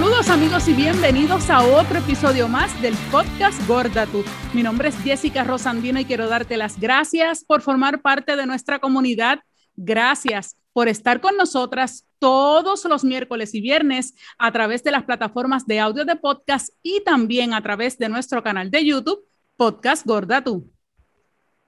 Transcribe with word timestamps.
Saludos 0.00 0.30
amigos 0.30 0.66
y 0.66 0.72
bienvenidos 0.72 1.50
a 1.50 1.62
otro 1.62 1.98
episodio 1.98 2.48
más 2.48 2.80
del 2.80 2.94
podcast 3.12 3.60
Gorda 3.68 4.06
Tú. 4.06 4.24
Mi 4.54 4.62
nombre 4.62 4.88
es 4.88 4.96
Jessica 5.02 5.44
Rosandino 5.44 6.00
y 6.00 6.06
quiero 6.06 6.26
darte 6.26 6.56
las 6.56 6.80
gracias 6.80 7.44
por 7.44 7.60
formar 7.60 8.00
parte 8.00 8.34
de 8.34 8.46
nuestra 8.46 8.78
comunidad. 8.78 9.40
Gracias 9.76 10.56
por 10.72 10.88
estar 10.88 11.20
con 11.20 11.36
nosotras 11.36 12.06
todos 12.18 12.86
los 12.86 13.04
miércoles 13.04 13.54
y 13.54 13.60
viernes 13.60 14.14
a 14.38 14.50
través 14.50 14.82
de 14.82 14.90
las 14.90 15.04
plataformas 15.04 15.66
de 15.66 15.80
audio 15.80 16.06
de 16.06 16.16
podcast 16.16 16.70
y 16.82 17.04
también 17.04 17.52
a 17.52 17.62
través 17.62 17.98
de 17.98 18.08
nuestro 18.08 18.42
canal 18.42 18.70
de 18.70 18.86
YouTube, 18.86 19.20
Podcast 19.58 20.06
Gorda 20.06 20.42
Tú. 20.42 20.72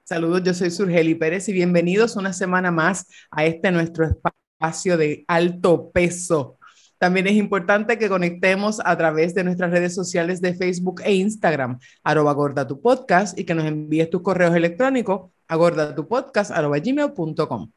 Saludos, 0.05 0.43
yo 0.43 0.55
soy 0.55 0.71
Surgeli 0.71 1.15
Pérez 1.17 1.51
y 1.51 1.53
bienvenidos 1.53 2.17
una 2.17 2.33
semana 2.33 2.71
más 2.71 3.07
a 3.31 3.45
este 3.45 3.71
nuestro 3.71 4.07
espacio 4.07 4.97
de 4.97 5.23
alto 5.29 5.91
peso. 5.91 6.59
También 7.03 7.27
es 7.27 7.35
importante 7.35 7.99
que 7.99 8.09
conectemos 8.09 8.81
a 8.85 8.97
través 8.97 9.35
de 9.35 9.43
nuestras 9.43 9.73
redes 9.73 9.93
sociales 9.93 10.41
de 10.41 10.55
Facebook 10.55 11.03
e 11.05 11.17
Instagram, 11.17 11.81
arroba 12.05 12.33
gorda 12.33 12.65
tu 12.65 12.81
podcast, 12.81 13.37
y 13.37 13.43
que 13.43 13.57
nos 13.57 13.65
envíes 13.65 14.09
tus 14.09 14.23
correos 14.23 14.55
electrónicos 14.55 15.33
a 15.49 15.57
gordatupodcast.gmail.com. 15.57 17.73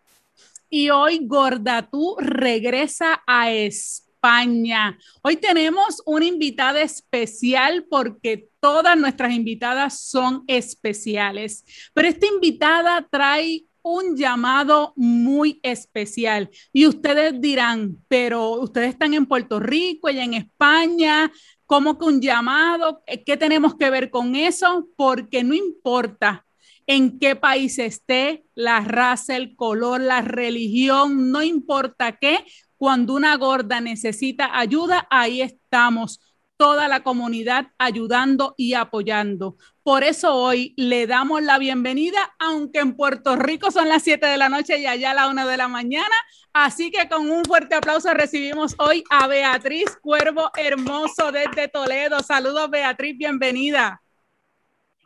Y 0.70 0.92
hoy 0.92 1.26
Gorda 1.26 1.90
tú 1.90 2.16
regresa 2.20 3.24
a 3.26 3.52
España. 3.52 4.96
Hoy 5.24 5.38
tenemos 5.38 6.04
una 6.06 6.26
invitada 6.26 6.84
especial 6.84 7.88
porque 7.90 8.50
todas 8.60 8.96
nuestras 8.96 9.34
invitadas 9.34 10.02
son 10.02 10.44
especiales, 10.46 11.66
pero 11.96 12.08
esta 12.08 12.28
invitada 12.28 13.08
trae 13.10 13.66
un 13.86 14.18
llamado 14.18 14.94
muy 14.96 15.60
especial. 15.62 16.50
Y 16.74 16.88
ustedes 16.88 17.40
dirán, 17.40 18.04
pero 18.08 18.60
ustedes 18.60 18.90
están 18.90 19.14
en 19.14 19.28
Puerto 19.28 19.60
Rico, 19.60 20.10
y 20.10 20.18
en 20.18 20.34
España, 20.34 21.32
¿cómo 21.68 22.00
que 22.00 22.06
un 22.06 22.20
llamado? 22.20 23.04
¿Qué 23.26 23.38
tenemos 23.38 23.76
que 23.76 23.92
ver 23.92 24.10
con 24.10 24.36
eso? 24.36 24.88
Porque 24.98 25.44
no 25.44 25.54
importa 25.54 26.48
en 26.88 27.20
qué 27.20 27.36
país 27.36 27.78
esté, 27.78 28.46
la 28.56 28.80
raza, 28.82 29.36
el 29.36 29.56
color, 29.56 30.02
la 30.02 30.22
religión, 30.22 31.30
no 31.32 31.44
importa 31.44 32.18
qué, 32.18 32.44
cuando 32.78 33.14
una 33.14 33.36
gorda 33.38 33.82
necesita 33.82 34.58
ayuda, 34.58 35.08
ahí 35.12 35.42
estamos 35.42 36.20
toda 36.58 36.88
la 36.88 37.04
comunidad 37.04 37.68
ayudando 37.78 38.56
y 38.58 38.74
apoyando. 38.74 39.58
Por 39.86 40.04
eso 40.04 40.34
hoy 40.34 40.74
le 40.78 41.06
damos 41.06 41.44
la 41.44 41.60
bienvenida, 41.60 42.18
aunque 42.40 42.80
en 42.80 42.96
Puerto 42.96 43.36
Rico 43.36 43.70
son 43.70 43.88
las 43.88 44.02
7 44.02 44.26
de 44.26 44.36
la 44.36 44.50
noche 44.50 44.80
y 44.80 44.88
allá 44.88 45.14
la 45.14 45.30
1 45.30 45.46
de 45.46 45.58
la 45.58 45.68
mañana. 45.68 46.16
Así 46.54 46.90
que 46.90 47.08
con 47.08 47.30
un 47.30 47.46
fuerte 47.46 47.76
aplauso 47.76 48.12
recibimos 48.12 48.74
hoy 48.80 49.04
a 49.12 49.28
Beatriz 49.28 49.96
Cuervo 50.02 50.50
Hermoso 50.58 51.32
desde 51.32 51.68
Toledo. 51.68 52.22
Saludos 52.22 52.68
Beatriz, 52.72 53.16
bienvenida. 53.16 54.02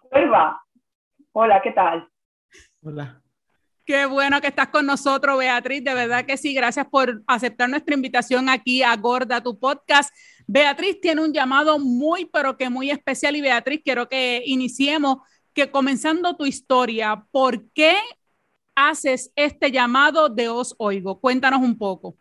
Cuerva, 0.04 0.64
hola, 1.34 1.62
¿qué 1.62 1.72
tal? 1.72 2.10
Hola. 2.82 3.22
Qué 3.90 4.06
bueno 4.06 4.40
que 4.40 4.48
estás 4.48 4.68
con 4.68 4.86
nosotros, 4.86 5.40
Beatriz. 5.40 5.84
De 5.84 5.96
verdad 5.96 6.24
que 6.24 6.38
sí. 6.38 6.54
Gracias 6.54 6.86
por 6.88 7.24
aceptar 7.26 7.68
nuestra 7.68 7.96
invitación 7.96 8.48
aquí 8.48 8.84
a 8.84 8.96
Gorda, 8.96 9.42
tu 9.42 9.60
podcast. 9.60 10.14
Beatriz 10.52 11.00
tiene 11.00 11.24
un 11.24 11.32
llamado 11.32 11.78
muy, 11.78 12.26
pero 12.26 12.58
que 12.58 12.72
muy 12.72 12.90
especial. 12.90 13.36
Y 13.36 13.42
Beatriz, 13.42 13.82
quiero 13.86 14.10
que 14.10 14.42
iniciemos, 14.46 15.18
que 15.54 15.70
comenzando 15.70 16.36
tu 16.36 16.48
historia, 16.48 17.24
¿por 17.30 17.72
qué 17.72 17.94
haces 18.74 19.32
este 19.36 19.70
llamado 19.70 20.28
de 20.28 20.50
Os 20.50 20.74
Oigo? 20.80 21.22
Cuéntanos 21.22 21.60
un 21.60 21.78
poco. 21.78 22.16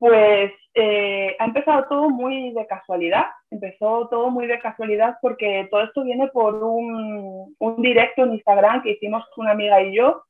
Pues 0.00 0.50
eh, 0.74 1.36
ha 1.38 1.44
empezado 1.44 1.86
todo 1.88 2.10
muy 2.10 2.52
de 2.54 2.66
casualidad. 2.66 3.26
Empezó 3.52 4.08
todo 4.08 4.28
muy 4.28 4.48
de 4.48 4.58
casualidad 4.58 5.18
porque 5.22 5.68
todo 5.70 5.82
esto 5.82 6.02
viene 6.02 6.26
por 6.26 6.56
un, 6.56 7.54
un 7.56 7.82
directo 7.82 8.24
en 8.24 8.32
Instagram 8.32 8.82
que 8.82 8.94
hicimos 8.94 9.22
una 9.36 9.52
amiga 9.52 9.80
y 9.80 9.94
yo 9.96 10.24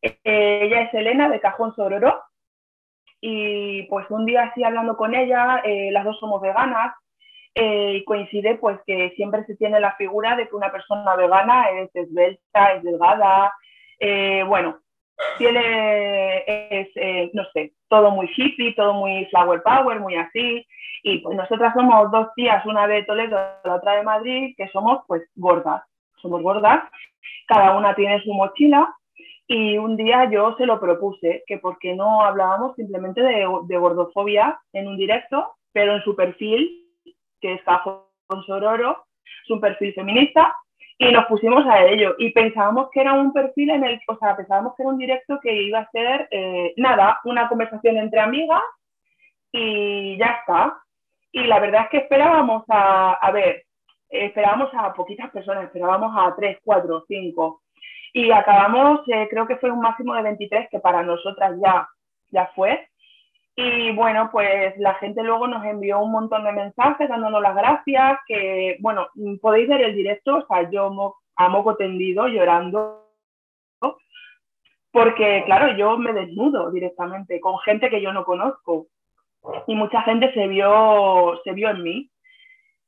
eh, 0.00 0.60
ella 0.62 0.80
es 0.80 0.94
Elena 0.94 1.28
de 1.28 1.40
Cajón 1.40 1.74
Sororo 1.76 2.22
y 3.24 3.84
pues 3.84 4.04
un 4.10 4.26
día 4.26 4.42
así 4.42 4.64
hablando 4.64 4.96
con 4.96 5.14
ella, 5.14 5.62
eh, 5.64 5.90
las 5.92 6.04
dos 6.04 6.18
somos 6.18 6.42
veganas 6.42 6.92
eh, 7.54 7.98
y 7.98 8.04
coincide 8.04 8.56
pues 8.56 8.80
que 8.84 9.12
siempre 9.14 9.44
se 9.44 9.54
tiene 9.54 9.78
la 9.78 9.94
figura 9.94 10.34
de 10.34 10.48
que 10.48 10.56
una 10.56 10.72
persona 10.72 11.14
vegana 11.14 11.70
es 11.70 11.94
esbelta, 11.94 12.72
es 12.74 12.82
delgada, 12.82 13.54
bueno, 14.48 14.80
tiene, 15.38 16.42
es, 16.46 16.88
no 17.32 17.44
sé, 17.54 17.72
todo 17.88 18.10
muy 18.10 18.28
hippie, 18.36 18.74
todo 18.74 18.94
muy 18.94 19.26
flower 19.26 19.62
power, 19.62 20.00
muy 20.00 20.16
así. 20.16 20.66
Y 21.04 21.18
pues 21.18 21.36
nosotras 21.36 21.74
somos 21.74 22.10
dos 22.10 22.28
tías, 22.34 22.66
una 22.66 22.88
de 22.88 23.04
Toledo, 23.04 23.38
la 23.62 23.74
otra 23.76 23.96
de 23.96 24.02
Madrid, 24.02 24.54
que 24.56 24.66
somos 24.68 25.04
pues 25.06 25.22
gordas, 25.36 25.84
somos 26.20 26.42
gordas, 26.42 26.82
cada 27.46 27.76
una 27.76 27.94
tiene 27.94 28.20
su 28.22 28.34
mochila 28.34 28.92
y 29.52 29.76
un 29.76 29.98
día 29.98 30.30
yo 30.30 30.56
se 30.56 30.64
lo 30.64 30.80
propuse, 30.80 31.44
que 31.46 31.58
por 31.58 31.78
qué 31.78 31.94
no 31.94 32.22
hablábamos 32.22 32.74
simplemente 32.74 33.20
de, 33.20 33.76
gordofobia 33.76 34.58
en 34.72 34.88
un 34.88 34.96
directo, 34.96 35.56
pero 35.72 35.94
en 35.94 36.02
su 36.02 36.16
perfil, 36.16 36.86
que 37.38 37.54
es 37.54 37.62
Cajón 37.62 38.00
Sororo, 38.46 39.04
es 39.44 39.50
un 39.50 39.60
perfil 39.60 39.92
feminista, 39.92 40.56
y 40.96 41.12
nos 41.12 41.26
pusimos 41.26 41.66
a 41.66 41.84
ello. 41.84 42.14
Y 42.18 42.30
pensábamos 42.30 42.88
que 42.92 43.02
era 43.02 43.12
un 43.12 43.34
perfil 43.34 43.70
en 43.70 43.84
el, 43.84 44.00
o 44.08 44.16
sea, 44.16 44.36
pensábamos 44.36 44.74
que 44.74 44.84
era 44.84 44.92
un 44.92 44.98
directo 44.98 45.38
que 45.42 45.52
iba 45.54 45.80
a 45.80 45.90
ser, 45.90 46.28
eh, 46.30 46.72
nada, 46.78 47.20
una 47.24 47.46
conversación 47.48 47.98
entre 47.98 48.20
amigas 48.20 48.62
y 49.52 50.16
ya 50.16 50.38
está. 50.40 50.78
Y 51.30 51.44
la 51.44 51.60
verdad 51.60 51.82
es 51.84 51.88
que 51.90 51.98
esperábamos 51.98 52.64
a, 52.68 53.12
a 53.14 53.30
ver, 53.32 53.64
esperábamos 54.08 54.70
a 54.72 54.94
poquitas 54.94 55.30
personas, 55.30 55.64
esperábamos 55.64 56.14
a 56.16 56.34
tres, 56.36 56.58
cuatro, 56.64 57.04
cinco 57.06 57.62
y 58.12 58.30
acabamos, 58.30 59.00
eh, 59.08 59.26
creo 59.30 59.46
que 59.46 59.56
fue 59.56 59.70
un 59.70 59.80
máximo 59.80 60.14
de 60.14 60.22
23, 60.22 60.68
que 60.70 60.80
para 60.80 61.02
nosotras 61.02 61.58
ya, 61.62 61.88
ya 62.30 62.50
fue. 62.54 62.88
Y 63.54 63.92
bueno, 63.92 64.30
pues 64.32 64.76
la 64.78 64.94
gente 64.94 65.22
luego 65.22 65.46
nos 65.46 65.64
envió 65.64 66.00
un 66.00 66.12
montón 66.12 66.44
de 66.44 66.52
mensajes 66.52 67.08
dándonos 67.08 67.42
las 67.42 67.54
gracias, 67.54 68.18
que 68.26 68.76
bueno, 68.80 69.08
podéis 69.40 69.68
ver 69.68 69.82
el 69.82 69.94
directo, 69.94 70.36
o 70.36 70.46
sea, 70.46 70.70
yo 70.70 71.16
a 71.36 71.48
moco 71.48 71.76
tendido 71.76 72.28
llorando, 72.28 73.02
porque 74.90 75.42
claro, 75.46 75.76
yo 75.76 75.96
me 75.98 76.12
desnudo 76.12 76.70
directamente 76.70 77.40
con 77.40 77.58
gente 77.60 77.88
que 77.88 78.02
yo 78.02 78.12
no 78.12 78.24
conozco 78.24 78.86
y 79.66 79.74
mucha 79.74 80.02
gente 80.02 80.32
se 80.34 80.46
vio, 80.48 81.40
se 81.44 81.52
vio 81.52 81.70
en 81.70 81.82
mí. 81.82 82.10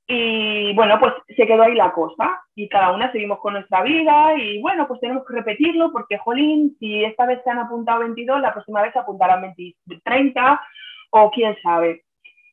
Y 0.06 0.74
bueno, 0.74 0.98
pues 1.00 1.14
se 1.34 1.46
quedó 1.46 1.62
ahí 1.62 1.74
la 1.74 1.92
cosa 1.92 2.42
y 2.54 2.68
cada 2.68 2.92
una 2.92 3.10
seguimos 3.10 3.38
con 3.38 3.54
nuestra 3.54 3.82
vida 3.82 4.36
y 4.36 4.60
bueno, 4.60 4.86
pues 4.86 5.00
tenemos 5.00 5.24
que 5.26 5.34
repetirlo 5.34 5.92
porque, 5.92 6.18
jolín, 6.18 6.76
si 6.78 7.02
esta 7.04 7.24
vez 7.24 7.40
se 7.42 7.50
han 7.50 7.58
apuntado 7.58 8.00
22, 8.00 8.40
la 8.40 8.52
próxima 8.52 8.82
vez 8.82 8.92
se 8.92 8.98
apuntarán 8.98 9.40
20, 9.40 9.74
30 10.04 10.60
o 11.10 11.30
quién 11.30 11.56
sabe. 11.62 12.04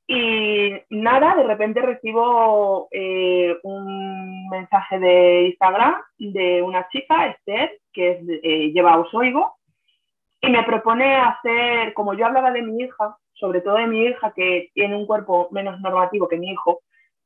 Y 0.07 0.73
nada, 0.89 1.35
de 1.35 1.43
repente 1.43 1.81
recibo 1.81 2.87
eh, 2.91 3.55
un 3.63 4.49
mensaje 4.49 4.99
de 4.99 5.43
Instagram 5.47 5.95
de 6.17 6.61
una 6.61 6.87
chica, 6.89 7.27
Esther, 7.27 7.79
que 7.93 8.11
es, 8.11 8.19
eh, 8.43 8.71
lleva 8.73 8.97
Osoigo, 8.97 9.55
y 10.41 10.49
me 10.49 10.63
propone 10.63 11.15
hacer, 11.15 11.93
como 11.93 12.13
yo 12.13 12.25
hablaba 12.25 12.51
de 12.51 12.61
mi 12.61 12.83
hija, 12.83 13.15
sobre 13.33 13.61
todo 13.61 13.75
de 13.75 13.87
mi 13.87 14.03
hija 14.03 14.33
que 14.35 14.69
tiene 14.73 14.95
un 14.95 15.05
cuerpo 15.05 15.47
menos 15.51 15.79
normativo 15.79 16.27
que 16.27 16.37
mi 16.37 16.51
hijo, 16.51 16.81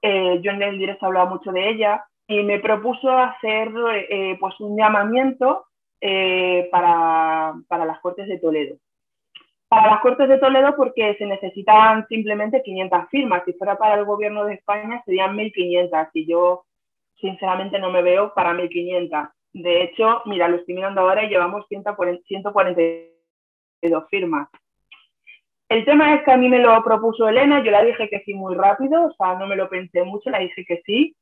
eh, 0.08 0.40
yo 0.44 0.52
en 0.52 0.62
el 0.62 0.78
directo 0.78 1.08
hablaba 1.08 1.32
mucho 1.32 1.52
de 1.52 1.68
ella 1.68 2.06
y 2.28 2.44
me 2.44 2.60
propuso 2.60 3.10
hacer 3.10 3.72
eh, 4.08 4.38
pues 4.40 4.54
un 4.60 4.78
llamamiento 4.78 5.66
eh, 6.00 6.69
para, 6.72 7.56
para, 7.68 7.86
las 7.86 8.00
Cortes 8.02 8.28
de 8.28 8.38
Toledo. 8.38 8.78
Para 9.68 9.90
las 9.90 10.02
Cortes 10.02 10.30
de 10.30 10.38
Toledo 10.38 10.75
porque 10.75 11.16
se 11.16 11.25
necesitan 11.25 12.07
simplemente 12.07 12.62
500 12.62 13.10
firmas. 13.10 13.42
Si 13.46 13.54
fuera 13.54 13.80
para 13.80 13.96
el 13.96 14.06
gobierno 14.06 14.46
de 14.46 14.54
España 14.54 15.02
serían 15.06 15.36
1.500 15.36 16.10
y 16.13 16.28
yo 16.28 16.66
sinceramente 17.19 17.80
no 17.80 17.90
me 17.90 18.04
veo 18.04 18.31
para 18.36 18.54
1.500. 18.54 19.31
De 19.54 19.86
hecho, 19.86 20.22
mira, 20.25 20.48
lo 20.48 20.58
estoy 20.58 20.75
mirando 20.75 21.01
ahora 21.01 21.24
y 21.24 21.30
llevamos 21.30 21.66
142 21.68 24.04
firmas. 24.12 24.50
El 25.67 25.83
tema 25.83 26.13
es 26.13 26.23
que 26.23 26.31
a 26.31 26.38
mí 26.38 26.47
me 26.47 26.59
lo 26.59 26.83
propuso 26.83 27.27
Elena, 27.27 27.63
yo 27.63 27.71
la 27.71 27.83
dije 27.83 28.07
que 28.09 28.19
sí 28.19 28.33
muy 28.33 28.56
rápido, 28.56 29.06
o 29.06 29.13
sea, 29.13 29.35
no 29.35 29.47
me 29.47 29.56
lo 29.56 29.67
pensé 29.67 30.03
mucho, 30.03 30.29
la 30.29 30.39
dije 30.39 30.63
que 30.65 30.81
sí. 30.85 31.15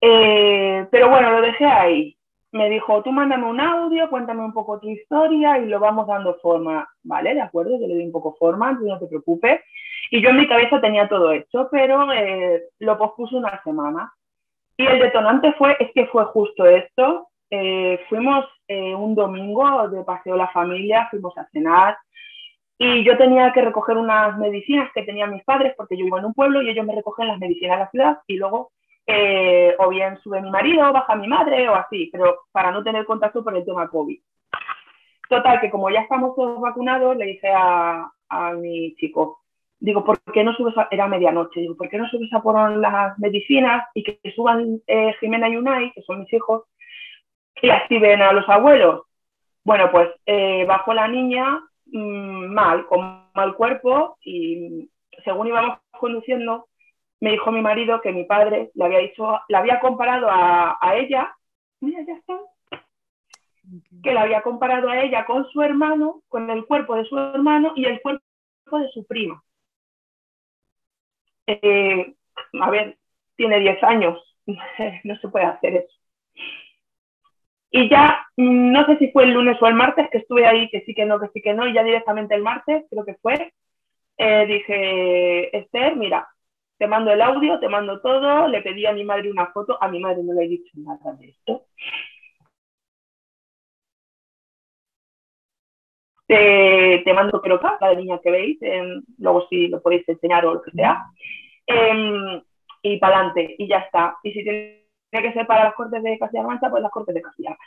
Eh, 0.00 0.86
pero 0.90 1.08
bueno, 1.10 1.30
lo 1.30 1.40
dejé 1.42 1.66
ahí. 1.66 2.16
Me 2.52 2.70
dijo, 2.70 3.02
tú 3.02 3.10
mándame 3.10 3.46
un 3.46 3.60
audio, 3.60 4.08
cuéntame 4.08 4.44
un 4.44 4.52
poco 4.52 4.78
tu 4.78 4.88
historia 4.88 5.58
y 5.58 5.66
lo 5.66 5.80
vamos 5.80 6.06
dando 6.06 6.34
forma. 6.36 6.88
Vale, 7.02 7.34
de 7.34 7.40
acuerdo, 7.42 7.78
yo 7.78 7.86
le 7.86 7.94
doy 7.94 8.04
un 8.04 8.12
poco 8.12 8.34
forma, 8.38 8.72
no 8.72 8.98
te 8.98 9.06
preocupes. 9.06 9.60
Y 10.10 10.22
yo 10.22 10.30
en 10.30 10.36
mi 10.36 10.46
cabeza 10.46 10.80
tenía 10.80 11.08
todo 11.08 11.32
hecho, 11.32 11.68
pero 11.70 12.12
eh, 12.12 12.62
lo 12.78 12.96
pospuso 12.96 13.36
una 13.36 13.60
semana. 13.64 14.12
Y 14.76 14.86
el 14.86 15.00
detonante 15.00 15.52
fue, 15.54 15.76
es 15.80 15.90
que 15.94 16.06
fue 16.06 16.24
justo 16.26 16.64
esto. 16.66 17.28
Eh, 17.50 18.00
fuimos 18.08 18.46
un 18.68 19.14
domingo 19.14 19.88
de 19.88 20.02
paseo 20.04 20.36
la 20.36 20.48
familia, 20.48 21.06
fuimos 21.10 21.36
a 21.36 21.46
cenar, 21.52 21.96
y 22.78 23.04
yo 23.04 23.16
tenía 23.16 23.52
que 23.52 23.62
recoger 23.62 23.96
unas 23.96 24.36
medicinas 24.38 24.90
que 24.92 25.02
tenían 25.02 25.32
mis 25.32 25.44
padres 25.44 25.74
porque 25.76 25.96
yo 25.96 26.04
vivo 26.04 26.18
en 26.18 26.24
un 26.24 26.34
pueblo 26.34 26.60
y 26.60 26.70
ellos 26.70 26.84
me 26.84 26.94
recogen 26.94 27.28
las 27.28 27.38
medicinas 27.38 27.76
a 27.76 27.80
la 27.80 27.90
ciudad 27.90 28.18
y 28.26 28.36
luego 28.36 28.72
eh, 29.06 29.76
o 29.78 29.88
bien 29.88 30.18
sube 30.22 30.40
mi 30.40 30.50
marido, 30.50 30.92
baja 30.92 31.14
mi 31.14 31.28
madre 31.28 31.68
o 31.68 31.74
así, 31.74 32.08
pero 32.10 32.40
para 32.52 32.70
no 32.70 32.82
tener 32.82 33.04
contacto 33.04 33.44
por 33.44 33.56
el 33.56 33.64
tema 33.64 33.88
COVID. 33.88 34.18
Total, 35.28 35.60
que 35.60 35.70
como 35.70 35.90
ya 35.90 36.00
estamos 36.00 36.34
todos 36.34 36.60
vacunados, 36.60 37.16
le 37.16 37.26
dije 37.26 37.48
a, 37.48 38.10
a 38.28 38.52
mi 38.52 38.94
chico, 38.96 39.44
digo, 39.78 40.04
¿por 40.04 40.20
qué 40.32 40.42
no 40.42 40.54
subes 40.54 40.76
a, 40.78 40.88
era 40.90 41.06
medianoche, 41.06 41.60
digo, 41.60 41.76
¿por 41.76 41.88
qué 41.88 41.98
no 41.98 42.08
subes 42.08 42.32
a 42.32 42.42
por 42.42 42.76
las 42.76 43.18
medicinas 43.18 43.86
y 43.94 44.02
que, 44.02 44.18
suban 44.34 44.80
eh, 44.86 45.14
Jimena 45.20 45.48
y 45.48 45.56
Unai, 45.56 45.92
que 45.92 46.02
son 46.02 46.20
mis 46.20 46.32
hijos, 46.32 46.64
y 47.60 47.70
así 47.70 47.98
ven 47.98 48.22
a 48.22 48.32
los 48.32 48.48
abuelos? 48.48 49.02
Bueno, 49.62 49.90
pues 49.90 50.08
eh, 50.26 50.64
bajó 50.66 50.94
la 50.94 51.08
niña 51.08 51.60
mal, 51.86 52.86
con 52.86 53.30
mal 53.34 53.54
cuerpo 53.56 54.18
y 54.22 54.90
según 55.24 55.48
íbamos 55.48 55.78
conduciendo, 55.98 56.68
me 57.20 57.32
dijo 57.32 57.52
mi 57.52 57.60
marido 57.62 58.00
que 58.00 58.12
mi 58.12 58.24
padre 58.24 58.70
le 58.74 58.84
había 58.84 58.98
dicho, 58.98 59.40
la 59.48 59.58
había 59.58 59.80
comparado 59.80 60.28
a, 60.30 60.78
a 60.80 60.96
ella, 60.96 61.34
mira, 61.80 62.02
ya 62.06 62.14
está, 62.14 62.38
que 64.02 64.12
la 64.12 64.22
había 64.22 64.42
comparado 64.42 64.88
a 64.90 65.00
ella 65.02 65.24
con 65.24 65.46
su 65.50 65.62
hermano, 65.62 66.22
con 66.28 66.50
el 66.50 66.66
cuerpo 66.66 66.96
de 66.96 67.04
su 67.04 67.18
hermano 67.18 67.72
y 67.76 67.86
el 67.86 68.00
cuerpo 68.02 68.22
de 68.72 68.88
su 68.90 69.06
prima. 69.06 69.42
Eh, 71.46 72.14
a 72.60 72.70
ver, 72.70 72.98
tiene 73.36 73.60
10 73.60 73.82
años, 73.82 74.18
no 75.04 75.16
se 75.16 75.28
puede 75.28 75.46
hacer 75.46 75.76
eso. 75.76 75.94
Y 77.76 77.88
ya, 77.90 78.24
mm, 78.36 78.70
no 78.72 78.86
sé 78.86 78.98
si 78.98 79.10
fue 79.10 79.24
el 79.24 79.32
lunes 79.32 79.60
o 79.60 79.66
el 79.66 79.74
martes 79.74 80.08
que 80.10 80.18
estuve 80.18 80.46
ahí, 80.46 80.70
que 80.70 80.82
sí 80.82 80.94
que 80.94 81.04
no, 81.06 81.18
que 81.18 81.28
sí 81.34 81.42
que 81.42 81.54
no, 81.54 81.66
y 81.66 81.74
ya 81.74 81.82
directamente 81.82 82.34
el 82.36 82.42
martes, 82.42 82.84
creo 82.88 83.04
que 83.04 83.16
fue, 83.16 83.52
eh, 84.18 84.46
dije, 84.46 85.56
Esther, 85.58 85.96
mira, 85.96 86.28
te 86.78 86.86
mando 86.86 87.12
el 87.12 87.20
audio, 87.22 87.60
te 87.60 87.68
mando 87.68 88.00
todo, 88.00 88.48
le 88.48 88.62
pedí 88.62 88.86
a 88.86 88.92
mi 88.92 89.04
madre 89.04 89.30
una 89.30 89.48
foto, 89.48 89.76
a 89.82 89.88
mi 89.88 90.00
madre 90.00 90.22
no 90.24 90.34
le 90.34 90.44
he 90.44 90.48
dicho 90.48 90.70
nada 90.76 91.14
de 91.18 91.30
esto. 91.30 91.66
Te, 96.26 97.02
te 97.04 97.12
mando 97.12 97.42
que 97.42 97.48
la 97.80 97.94
niña 97.94 98.20
que 98.22 98.30
veis, 98.30 98.58
luego 99.18 99.46
si 99.48 99.68
lo 99.68 99.82
podéis 99.82 100.08
enseñar 100.08 100.46
o 100.46 100.54
lo 100.54 100.62
que 100.62 100.70
sea. 100.70 101.04
Em, 101.66 102.40
y 102.82 102.98
para 102.98 103.16
adelante, 103.18 103.56
y 103.58 103.68
ya 103.68 103.78
está. 103.78 104.16
Y 104.22 104.32
si 104.32 104.44
tiene 105.14 105.28
que 105.28 105.38
ser 105.38 105.46
para 105.46 105.64
las 105.64 105.74
Cortes 105.74 106.02
de 106.02 106.18
Castilla-La 106.18 106.70
pues 106.70 106.82
las 106.82 106.90
Cortes 106.90 107.14
de 107.14 107.22
Castilla-La 107.22 107.58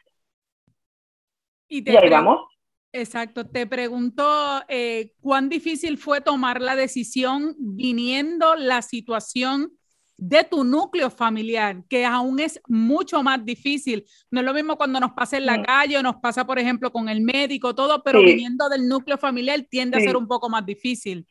Y, 1.69 1.89
y 1.89 1.95
ahí 1.95 2.09
vamos. 2.09 2.45
Exacto, 2.91 3.47
te 3.47 3.67
pregunto 3.67 4.25
eh, 4.67 5.13
cuán 5.21 5.49
difícil 5.49 5.97
fue 5.97 6.19
tomar 6.19 6.61
la 6.61 6.75
decisión 6.75 7.55
viniendo 7.57 8.55
la 8.55 8.81
situación 8.81 9.71
de 10.17 10.43
tu 10.43 10.63
núcleo 10.63 11.09
familiar, 11.09 11.83
que 11.87 12.05
aún 12.05 12.39
es 12.39 12.59
mucho 12.67 13.21
más 13.21 13.45
difícil. 13.45 14.03
No 14.31 14.39
es 14.39 14.45
lo 14.45 14.53
mismo 14.53 14.75
cuando 14.75 14.99
nos 14.99 15.11
pasa 15.11 15.37
en 15.37 15.45
la 15.45 15.61
calle 15.61 15.97
o 15.97 16.01
nos 16.01 16.15
pasa, 16.15 16.45
por 16.45 16.57
ejemplo, 16.57 16.91
con 16.91 17.07
el 17.07 17.21
médico, 17.21 17.75
todo, 17.75 18.01
pero 18.03 18.21
viniendo 18.21 18.67
del 18.67 18.87
núcleo 18.87 19.17
familiar 19.17 19.61
tiende 19.69 19.97
a 19.97 20.01
ser 20.01 20.17
un 20.17 20.27
poco 20.27 20.49
más 20.49 20.65
difícil. 20.65 21.25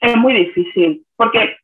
Es 0.00 0.16
muy 0.16 0.34
difícil, 0.34 1.06
porque 1.16 1.56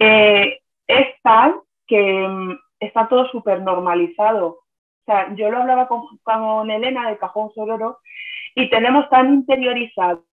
eh, 0.00 0.58
es 0.88 1.06
tal 1.22 1.62
que 1.88 2.28
mm, 2.28 2.58
está 2.80 3.08
todo 3.08 3.26
súper 3.28 3.62
normalizado. 3.62 4.46
O 4.48 5.04
sea, 5.06 5.34
yo 5.34 5.50
lo 5.50 5.58
hablaba 5.58 5.88
con, 5.88 6.02
con 6.22 6.70
Elena 6.70 7.10
de 7.10 7.18
Cajón 7.18 7.50
Sororo 7.54 7.98
y 8.54 8.70
tenemos 8.70 9.08
tan 9.08 9.32
interiorizado 9.34 10.24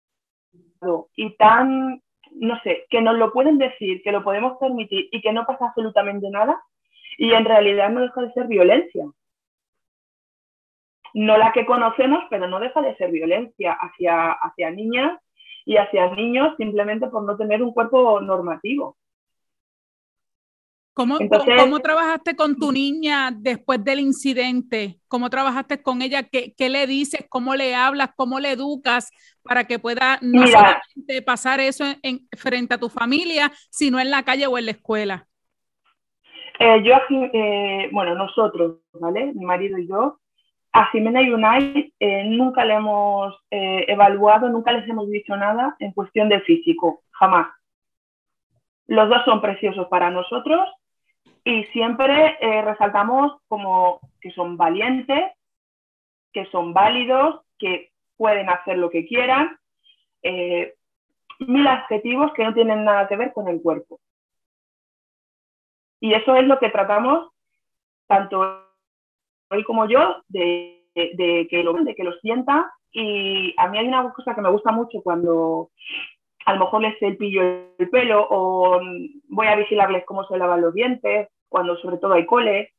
y 1.15 1.35
tan 1.37 2.01
no 2.35 2.59
sé, 2.61 2.85
que 2.89 3.01
nos 3.01 3.15
lo 3.17 3.31
pueden 3.31 3.57
decir, 3.57 4.01
que 4.03 4.11
lo 4.11 4.23
podemos 4.23 4.57
permitir 4.57 5.07
y 5.11 5.21
que 5.21 5.31
no 5.31 5.45
pasa 5.45 5.67
absolutamente 5.67 6.29
nada, 6.29 6.61
y 7.17 7.31
en 7.31 7.45
realidad 7.45 7.89
no 7.89 8.01
deja 8.01 8.21
de 8.21 8.33
ser 8.33 8.47
violencia. 8.47 9.05
No 11.13 11.37
la 11.37 11.53
que 11.53 11.65
conocemos, 11.65 12.25
pero 12.29 12.47
no 12.47 12.59
deja 12.59 12.81
de 12.81 12.95
ser 12.97 13.11
violencia 13.11 13.73
hacia, 13.73 14.31
hacia 14.31 14.69
niñas 14.71 15.17
y 15.65 15.77
hacia 15.77 16.13
niños 16.13 16.55
simplemente 16.57 17.07
por 17.07 17.23
no 17.23 17.37
tener 17.37 17.63
un 17.63 17.73
cuerpo 17.73 18.19
normativo. 18.19 18.97
¿Cómo, 20.95 21.17
¿Cómo, 21.59 21.79
trabajaste 21.81 22.37
con 22.37 22.55
tu 22.55 22.71
niña 22.71 23.29
después 23.35 23.83
del 23.83 23.99
incidente? 23.99 24.95
¿Cómo 25.09 25.29
trabajaste 25.29 25.83
con 25.83 26.01
ella? 26.01 26.23
¿Qué, 26.23 26.53
qué 26.57 26.69
le 26.69 26.87
dices? 26.87 27.25
¿Cómo 27.27 27.53
le 27.53 27.75
hablas? 27.75 28.11
¿Cómo 28.15 28.39
le 28.39 28.51
educas 28.51 29.11
para 29.43 29.65
que 29.65 29.77
pueda 29.77 30.19
no 30.21 30.47
solamente 30.47 31.21
pasar 31.21 31.59
eso 31.59 31.83
en, 32.01 32.21
frente 32.37 32.75
a 32.75 32.77
tu 32.77 32.87
familia, 32.87 33.51
sino 33.69 33.99
en 33.99 34.09
la 34.09 34.23
calle 34.23 34.47
o 34.47 34.57
en 34.57 34.67
la 34.67 34.71
escuela? 34.71 35.27
Eh, 36.59 36.81
yo, 36.85 36.95
eh, 37.09 37.89
bueno, 37.91 38.15
nosotros, 38.15 38.77
¿vale? 38.93 39.33
Mi 39.35 39.43
marido 39.43 39.77
y 39.77 39.89
yo, 39.89 40.21
a 40.71 40.85
Jimena 40.91 41.21
y 41.21 41.29
Unai 41.29 41.93
eh, 41.99 42.23
nunca 42.23 42.63
le 42.63 42.73
hemos 42.73 43.35
evaluado, 43.51 44.47
nunca 44.47 44.71
les 44.71 44.87
hemos 44.87 45.09
dicho 45.09 45.35
nada 45.35 45.75
en 45.79 45.91
cuestión 45.91 46.29
de 46.29 46.39
físico, 46.39 47.03
jamás. 47.11 47.47
Los 48.87 49.09
dos 49.09 49.25
son 49.25 49.41
preciosos 49.41 49.87
para 49.89 50.09
nosotros 50.09 50.69
y 51.45 51.63
siempre 51.65 52.37
eh, 52.41 52.63
resaltamos 52.63 53.39
como 53.47 53.99
que 54.19 54.31
son 54.31 54.57
valientes, 54.57 55.31
que 56.33 56.45
son 56.47 56.73
válidos, 56.73 57.41
que 57.59 57.91
pueden 58.17 58.49
hacer 58.49 58.79
lo 58.79 58.89
que 58.89 59.05
quieran, 59.05 59.55
eh, 60.23 60.73
mil 61.39 61.67
adjetivos 61.67 62.33
que 62.33 62.43
no 62.43 62.53
tienen 62.55 62.83
nada 62.83 63.07
que 63.07 63.15
ver 63.15 63.31
con 63.31 63.47
el 63.47 63.61
cuerpo. 63.61 63.99
Y 65.99 66.13
eso 66.13 66.35
es 66.35 66.45
lo 66.45 66.57
que 66.57 66.69
tratamos, 66.69 67.29
tanto 68.07 68.63
él 69.51 69.63
como 69.65 69.87
yo, 69.87 70.23
de, 70.27 70.89
que 70.95 71.63
lo, 71.63 71.73
de 71.73 71.93
que 71.93 72.03
lo 72.03 72.13
sienta. 72.21 72.73
Y 72.91 73.53
a 73.57 73.67
mí 73.67 73.77
hay 73.77 73.87
una 73.87 74.11
cosa 74.13 74.33
que 74.33 74.41
me 74.41 74.49
gusta 74.49 74.71
mucho 74.71 74.99
cuando 75.03 75.69
a 76.45 76.53
lo 76.53 76.59
mejor 76.59 76.81
les 76.81 77.17
pillo 77.17 77.43
el 77.77 77.89
pelo 77.91 78.27
o 78.29 78.81
voy 79.29 79.47
a 79.47 79.55
vigilarles 79.55 80.05
cómo 80.05 80.25
se 80.25 80.37
lavan 80.37 80.61
los 80.61 80.73
dientes 80.73 81.29
cuando 81.55 81.77
sobre 81.77 81.95
todo 81.99 82.15
hay 82.15 82.25
cole, 82.25 82.73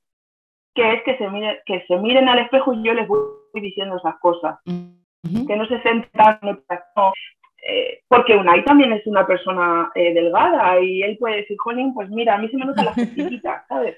que 0.75 0.93
es 0.93 1.03
que 1.05 1.17
se, 1.17 1.27
que 1.65 1.87
se 1.87 1.97
miren 1.97 2.29
al 2.29 2.41
espejo 2.41 2.75
y 2.75 2.83
yo 2.83 2.93
les 2.93 3.09
voy 3.09 3.21
diciendo 3.55 3.97
esas 3.97 4.19
cosas. 4.19 4.59
Que 4.67 5.57
no 5.57 5.67
se 5.67 5.81
sientan, 5.81 6.39
eh, 7.67 8.01
porque 8.07 8.37
Unai 8.37 8.63
también 8.67 8.93
es 8.93 9.07
una 9.07 9.27
persona 9.27 9.91
eh, 9.95 10.13
delgada 10.13 10.79
y 10.79 11.01
él 11.01 11.17
puede 11.17 11.37
decir, 11.37 11.57
Jolín, 11.59 11.95
pues 11.95 12.11
mira, 12.11 12.35
a 12.35 12.39
mí 12.39 12.51
se 12.51 12.59
me 12.59 12.67
notan 12.67 12.85
las 12.85 12.97
costillitas, 12.97 13.65
¿sabes? 13.69 13.97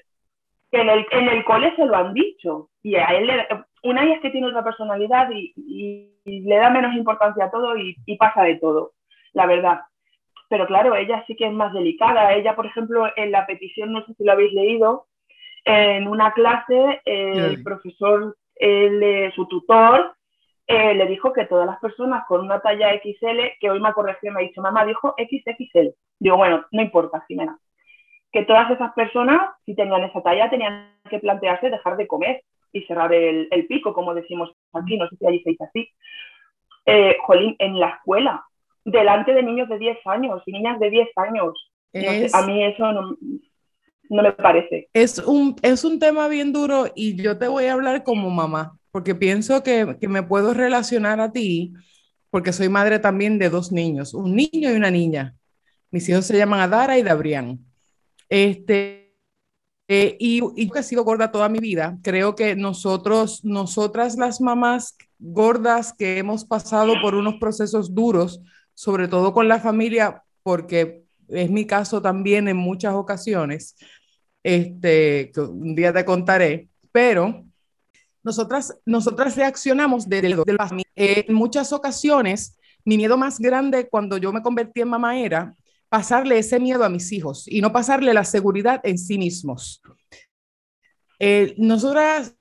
Que 0.71 0.79
en 0.79 0.87
el, 0.87 1.05
en 1.11 1.27
el 1.27 1.43
cole 1.43 1.75
se 1.75 1.85
lo 1.85 1.97
han 1.97 2.13
dicho. 2.13 2.69
Y 2.81 2.95
a 2.95 3.07
él, 3.07 3.27
le, 3.27 3.47
Unai 3.83 4.13
es 4.13 4.21
que 4.21 4.29
tiene 4.29 4.47
otra 4.47 4.63
personalidad 4.63 5.29
y, 5.29 6.13
le 6.23 6.55
da 6.55 6.69
menos 6.69 6.95
importancia 6.95 7.43
a 7.43 7.51
todo 7.51 7.75
y, 7.75 7.97
y, 8.05 8.15
pasa 8.15 8.43
de 8.43 8.55
todo, 8.55 8.93
la 9.33 9.45
verdad 9.45 9.81
pero 10.49 10.67
claro, 10.67 10.95
ella 10.95 11.23
sí 11.27 11.35
que 11.35 11.45
es 11.45 11.53
más 11.53 11.73
delicada. 11.73 12.33
Ella, 12.33 12.55
por 12.55 12.65
ejemplo, 12.65 13.07
en 13.15 13.31
la 13.31 13.45
petición, 13.45 13.93
no 13.93 14.05
sé 14.05 14.13
si 14.15 14.23
lo 14.23 14.33
habéis 14.33 14.51
leído, 14.53 15.07
en 15.63 16.07
una 16.07 16.33
clase 16.33 17.01
el 17.05 17.63
profesor, 17.63 18.35
su 19.35 19.45
tutor, 19.47 20.15
eh, 20.69 20.93
le 20.93 21.07
dijo 21.07 21.33
que 21.33 21.45
todas 21.45 21.65
las 21.65 21.79
personas 21.79 22.25
con 22.27 22.41
una 22.41 22.59
talla 22.59 22.93
XL, 22.93 23.57
que 23.59 23.71
hoy 23.71 23.79
me 23.79 23.89
ha 23.89 23.93
corregido, 23.93 24.33
me 24.33 24.41
ha 24.41 24.47
dicho, 24.47 24.61
mamá 24.61 24.85
dijo 24.85 25.15
XXL. 25.17 25.95
Digo, 26.19 26.37
bueno, 26.37 26.63
no 26.71 26.81
importa, 26.83 27.25
Jimena. 27.27 27.57
Que 28.31 28.45
todas 28.45 28.69
esas 28.69 28.93
personas, 28.93 29.49
si 29.65 29.75
tenían 29.75 30.03
esa 30.03 30.21
talla, 30.21 30.47
tenían 30.47 30.93
que 31.09 31.17
plantearse 31.17 31.71
dejar 31.71 31.97
de 31.97 32.05
comer 32.05 32.43
y 32.71 32.83
cerrar 32.83 33.11
el, 33.11 33.65
pico, 33.67 33.95
como 33.95 34.13
decimos 34.13 34.51
aquí, 34.73 34.95
no 34.95 35.09
sé 35.09 35.15
si 35.17 35.25
allí 35.25 35.41
se 35.41 35.49
dice 35.49 35.63
así. 35.63 35.89
Eh, 36.85 37.17
jolín, 37.21 37.55
en 37.57 37.79
la 37.79 37.89
escuela, 37.89 38.45
delante 38.91 39.33
de 39.33 39.43
niños 39.43 39.69
de 39.69 39.79
10 39.79 39.97
años 40.05 40.41
y 40.45 40.51
niñas 40.51 40.79
de 40.79 40.89
10 40.89 41.07
años. 41.15 41.71
a 42.33 42.45
mí 42.45 42.63
eso 42.63 42.91
no, 42.91 44.23
me 44.23 44.31
parece. 44.33 44.89
Es 44.93 45.19
un, 45.19 45.55
es 45.61 45.83
un 45.83 45.99
tema 45.99 46.27
bien 46.27 46.53
duro 46.53 46.87
y 46.95 47.15
yo 47.21 47.37
te 47.37 47.47
voy 47.47 47.65
a 47.65 47.73
hablar 47.73 48.03
como 48.03 48.29
mamá, 48.29 48.77
porque 48.91 49.15
pienso 49.15 49.63
que, 49.63 49.97
que 49.99 50.07
me 50.07 50.23
puedo 50.23 50.53
relacionar 50.53 51.19
a 51.19 51.31
ti, 51.31 51.73
porque 52.29 52.53
soy 52.53 52.69
madre 52.69 52.99
también 52.99 53.39
de 53.39 53.49
dos 53.49 53.71
niños, 53.71 54.13
un 54.13 54.35
niño 54.35 54.71
y 54.71 54.75
una 54.75 54.91
niña. 54.91 55.35
Mis 55.91 56.07
hijos 56.09 56.25
se 56.25 56.37
llaman 56.37 56.59
Adara 56.59 56.97
y 56.97 57.03
Dabrián. 57.03 57.59
Este, 58.29 59.15
eh, 59.87 60.15
y, 60.19 60.39
y, 60.55 60.67
yo 60.67 60.71
que 60.71 60.79
he 60.79 60.83
sido 60.83 61.03
gorda 61.03 61.31
toda 61.31 61.49
mi 61.49 61.57
vida, 61.57 61.97
creo 62.03 62.35
que 62.35 62.55
nosotros, 62.55 63.43
nosotras 63.43 64.17
las 64.17 64.39
mamás 64.39 64.95
gordas 65.17 65.93
que 65.93 66.19
hemos 66.19 66.45
pasado 66.45 66.93
por 67.01 67.15
unos 67.15 67.35
procesos 67.39 67.95
duros, 67.95 68.39
sobre 68.79 69.09
todo 69.09 69.33
con 69.33 69.49
la 69.49 69.59
familia, 69.59 70.23
porque 70.41 71.03
es 71.27 71.51
mi 71.51 71.67
caso 71.67 72.01
también 72.01 72.47
en 72.47 72.55
muchas 72.55 72.93
ocasiones, 72.93 73.75
este, 74.41 75.31
que 75.33 75.41
un 75.41 75.75
día 75.75 75.91
te 75.91 76.05
contaré, 76.05 76.69
pero 76.89 77.43
nosotras, 78.23 78.79
nosotras 78.85 79.35
reaccionamos 79.35 80.07
desde 80.07 80.27
el, 80.27 80.37
en 80.95 81.33
muchas 81.33 81.73
ocasiones 81.73 82.57
mi 82.85 82.95
miedo 82.95 83.17
más 83.17 83.37
grande 83.37 83.89
cuando 83.89 84.15
yo 84.15 84.31
me 84.31 84.41
convertí 84.41 84.79
en 84.79 84.87
mamá 84.87 85.19
era 85.19 85.53
pasarle 85.89 86.37
ese 86.37 86.57
miedo 86.57 86.85
a 86.85 86.89
mis 86.89 87.11
hijos 87.11 87.49
y 87.49 87.59
no 87.59 87.73
pasarle 87.73 88.13
la 88.13 88.23
seguridad 88.23 88.79
en 88.83 88.97
sí 88.97 89.17
mismos. 89.17 89.81
Eh, 91.19 91.53
nosotras, 91.57 92.33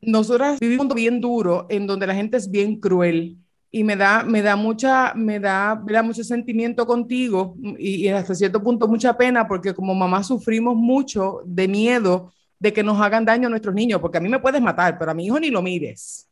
nosotras 0.00 0.58
vivimos 0.58 0.84
un 0.84 0.86
mundo 0.86 0.94
bien 0.94 1.20
duro 1.20 1.66
en 1.68 1.86
donde 1.86 2.06
la 2.06 2.14
gente 2.14 2.38
es 2.38 2.50
bien 2.50 2.80
cruel 2.80 3.43
y 3.76 3.82
me 3.82 3.96
da, 3.96 4.22
me 4.22 4.40
da, 4.40 4.54
mucha, 4.54 5.14
me 5.16 5.40
da, 5.40 5.74
me 5.74 5.92
da 5.92 6.04
mucho 6.04 6.22
sentimiento 6.22 6.86
contigo 6.86 7.56
y, 7.76 8.06
y, 8.06 8.08
hasta 8.08 8.32
cierto 8.32 8.62
punto 8.62 8.86
mucha 8.86 9.16
pena 9.16 9.48
porque 9.48 9.74
como 9.74 9.96
mamá 9.96 10.22
sufrimos 10.22 10.76
mucho 10.76 11.40
de 11.44 11.66
miedo 11.66 12.32
de 12.60 12.72
que 12.72 12.84
nos 12.84 13.00
hagan 13.00 13.24
daño 13.24 13.48
a 13.48 13.50
nuestros 13.50 13.74
niños, 13.74 14.00
porque 14.00 14.18
a 14.18 14.20
mí 14.20 14.28
me 14.28 14.38
puedes 14.38 14.62
matar, 14.62 14.96
pero 14.96 15.10
a 15.10 15.14
mi 15.14 15.26
hijo 15.26 15.40
ni 15.40 15.50
lo 15.50 15.60
mires. 15.60 16.30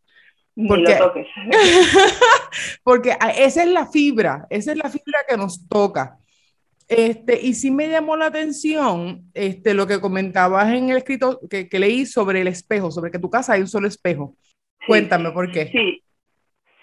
Porque, 0.68 0.96
porque 2.84 3.16
esa 3.37 3.64
es 3.64 3.70
la 3.70 3.87
fibra, 3.87 4.46
esa 4.49 4.70
es 4.70 4.78
la 4.78 4.88
fibra 4.88 5.18
que 5.28 5.37
nos 5.37 5.66
toca. 5.66 6.18
Este, 6.87 7.40
y 7.44 7.54
sí 7.54 7.72
me 7.72 7.88
llamó 7.88 8.16
la 8.16 8.26
atención 8.26 9.25
este, 9.34 9.75
lo 9.75 9.88
que 9.88 10.00
comentabas 10.00 10.72
en 10.72 10.90
el 10.90 10.99
escrito 10.99 11.40
que, 11.50 11.68
que 11.68 11.80
leí 11.80 12.06
sobre 12.06 12.42
el 12.42 12.46
espejo, 12.46 12.92
sobre 12.92 13.11
que 13.11 13.18
tu 13.18 13.30
casa 13.30 13.54
hay 13.54 13.62
un 13.62 13.68
solo 13.68 13.88
espejo. 13.88 14.37
Cuéntame 14.87 15.32
por 15.32 15.50
qué. 15.50 15.66
Sí, 15.72 16.02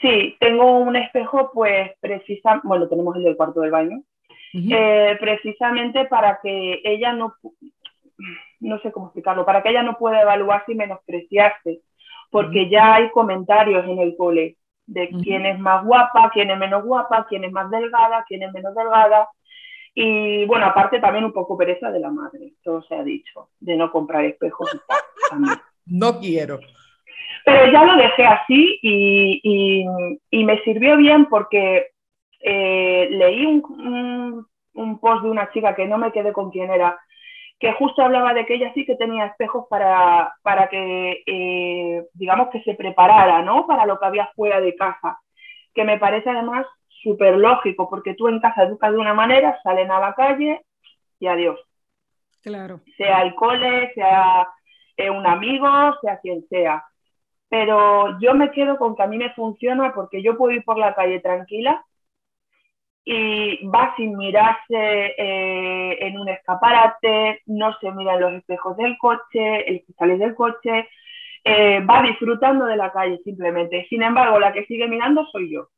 sí, 0.01 0.35
tengo 0.39 0.77
un 0.79 0.95
espejo, 0.95 1.51
pues 1.53 1.91
precisa, 1.99 2.61
bueno, 2.63 2.87
tenemos 2.87 3.15
el 3.15 3.23
del 3.23 3.37
cuarto 3.37 3.61
del 3.61 3.71
baño, 3.71 4.01
eh, 4.53 5.17
precisamente 5.19 6.05
para 6.05 6.39
que 6.41 6.81
ella 6.83 7.13
no, 7.13 7.35
no 8.59 8.79
sé 8.79 8.91
cómo 8.91 9.07
explicarlo, 9.07 9.45
para 9.45 9.61
que 9.61 9.69
ella 9.69 9.83
no 9.83 9.97
pueda 9.97 10.21
evaluarse 10.21 10.71
y 10.71 10.75
menospreciarse 10.75 11.81
porque 12.29 12.69
ya 12.69 12.95
hay 12.95 13.09
comentarios 13.11 13.85
en 13.85 13.99
el 13.99 14.15
cole 14.15 14.57
de 14.85 15.09
quién 15.09 15.45
es 15.45 15.59
más 15.59 15.85
guapa, 15.85 16.31
quién 16.33 16.49
es 16.49 16.57
menos 16.57 16.83
guapa, 16.83 17.25
quién 17.29 17.43
es 17.43 17.51
más 17.51 17.69
delgada, 17.69 18.25
quién 18.27 18.43
es 18.43 18.51
menos 18.51 18.73
delgada. 18.73 19.29
Y 19.93 20.45
bueno, 20.45 20.65
aparte 20.65 20.99
también 20.99 21.25
un 21.25 21.33
poco 21.33 21.57
pereza 21.57 21.91
de 21.91 21.99
la 21.99 22.09
madre, 22.09 22.53
todo 22.63 22.81
se 22.83 22.95
ha 22.95 23.03
dicho, 23.03 23.49
de 23.59 23.75
no 23.75 23.91
comprar 23.91 24.25
espejos 24.25 24.69
y 24.73 24.79
tal. 24.87 25.61
No 25.85 26.19
quiero. 26.19 26.59
Pero 27.49 27.71
ya 27.71 27.83
lo 27.83 27.95
dejé 27.95 28.25
así 28.25 28.79
y, 28.81 29.85
y, 30.31 30.45
me 30.45 30.59
sirvió 30.59 30.97
bien 30.97 31.25
porque 31.25 31.87
eh, 32.41 33.07
leí 33.09 33.45
un, 33.45 33.63
un, 33.69 34.47
un, 34.73 34.99
post 34.99 35.23
de 35.23 35.29
una 35.31 35.51
chica 35.51 35.75
que 35.75 35.87
no 35.87 35.97
me 35.97 36.11
quedé 36.11 36.31
con 36.31 36.51
quién 36.51 36.69
era, 36.69 36.99
que 37.59 37.73
justo 37.73 38.03
hablaba 38.03 38.33
de 38.33 38.45
que 38.45 38.55
ella 38.55 38.71
sí 38.73 38.85
que 38.85 38.95
tenía 38.95 39.25
espejos 39.25 39.65
para, 39.67 40.33
para 40.43 40.69
que, 40.69 41.23
eh, 41.25 42.05
digamos, 42.13 42.49
que 42.49 42.61
se 42.61 42.75
preparara, 42.75 43.41
¿no? 43.41 43.65
Para 43.65 43.85
lo 43.85 43.99
que 43.99 44.05
había 44.05 44.31
fuera 44.35 44.61
de 44.61 44.75
casa, 44.75 45.19
que 45.73 45.83
me 45.83 45.97
parece 45.97 46.29
además 46.29 46.65
súper 47.01 47.35
lógico, 47.35 47.89
porque 47.89 48.13
tú 48.13 48.27
en 48.27 48.39
casa 48.39 48.63
educas 48.63 48.91
de 48.91 48.97
una 48.97 49.13
manera, 49.13 49.59
salen 49.63 49.89
a 49.91 49.99
la 49.99 50.13
calle 50.13 50.61
y 51.19 51.27
adiós. 51.27 51.59
Claro. 52.43 52.81
Sea 52.95 53.23
el 53.23 53.33
cole, 53.35 53.91
sea 53.93 54.47
eh, 54.95 55.09
un 55.09 55.25
amigo, 55.25 55.67
sea 56.01 56.19
quien 56.19 56.45
sea. 56.47 56.83
Pero 57.49 58.19
yo 58.19 58.33
me 58.35 58.51
quedo 58.51 58.77
con 58.77 58.95
que 58.95 59.03
a 59.03 59.07
mí 59.07 59.17
me 59.17 59.33
funciona 59.33 59.93
porque 59.93 60.21
yo 60.23 60.37
puedo 60.37 60.53
ir 60.55 60.63
por 60.63 60.77
la 60.77 60.95
calle 60.95 61.19
tranquila 61.19 61.83
y 63.03 63.67
va 63.67 63.95
sin 63.97 64.15
mirarse 64.17 64.75
eh, 65.17 65.97
en 66.07 66.19
un 66.19 66.29
escaparate, 66.29 67.41
no 67.47 67.75
se 67.79 67.91
mira 67.91 68.15
en 68.15 68.21
los 68.21 68.33
espejos 68.33 68.77
del 68.77 68.97
coche, 68.99 69.67
el 69.69 69.83
cristales 69.83 70.19
del 70.19 70.35
coche, 70.35 70.87
eh, 71.43 71.79
va 71.81 72.03
disfrutando 72.03 72.65
de 72.65 72.77
la 72.77 72.91
calle 72.91 73.19
simplemente. 73.23 73.87
Sin 73.89 74.03
embargo, 74.03 74.39
la 74.39 74.53
que 74.53 74.65
sigue 74.65 74.87
mirando 74.87 75.25
soy 75.31 75.51
yo. 75.51 75.69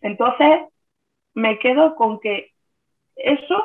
Entonces, 0.00 0.62
me 1.34 1.58
quedo 1.58 1.94
con 1.96 2.20
que 2.20 2.50
eso 3.16 3.64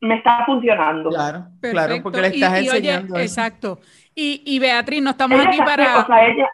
me 0.00 0.16
está 0.16 0.44
funcionando. 0.46 1.10
Claro, 1.10 1.46
claro, 1.60 2.02
porque 2.02 2.20
le 2.20 2.28
estás 2.28 2.58
enseñando. 2.58 3.18
exacto. 3.18 3.80
Y, 4.14 4.42
y, 4.44 4.58
Beatriz, 4.58 5.02
no 5.02 5.10
estamos 5.10 5.40
aquí 5.44 5.58
para. 5.58 6.00
O 6.00 6.06
sea, 6.06 6.26
ella... 6.26 6.48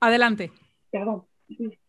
Adelante. 0.00 0.50
Perdón. 0.90 1.24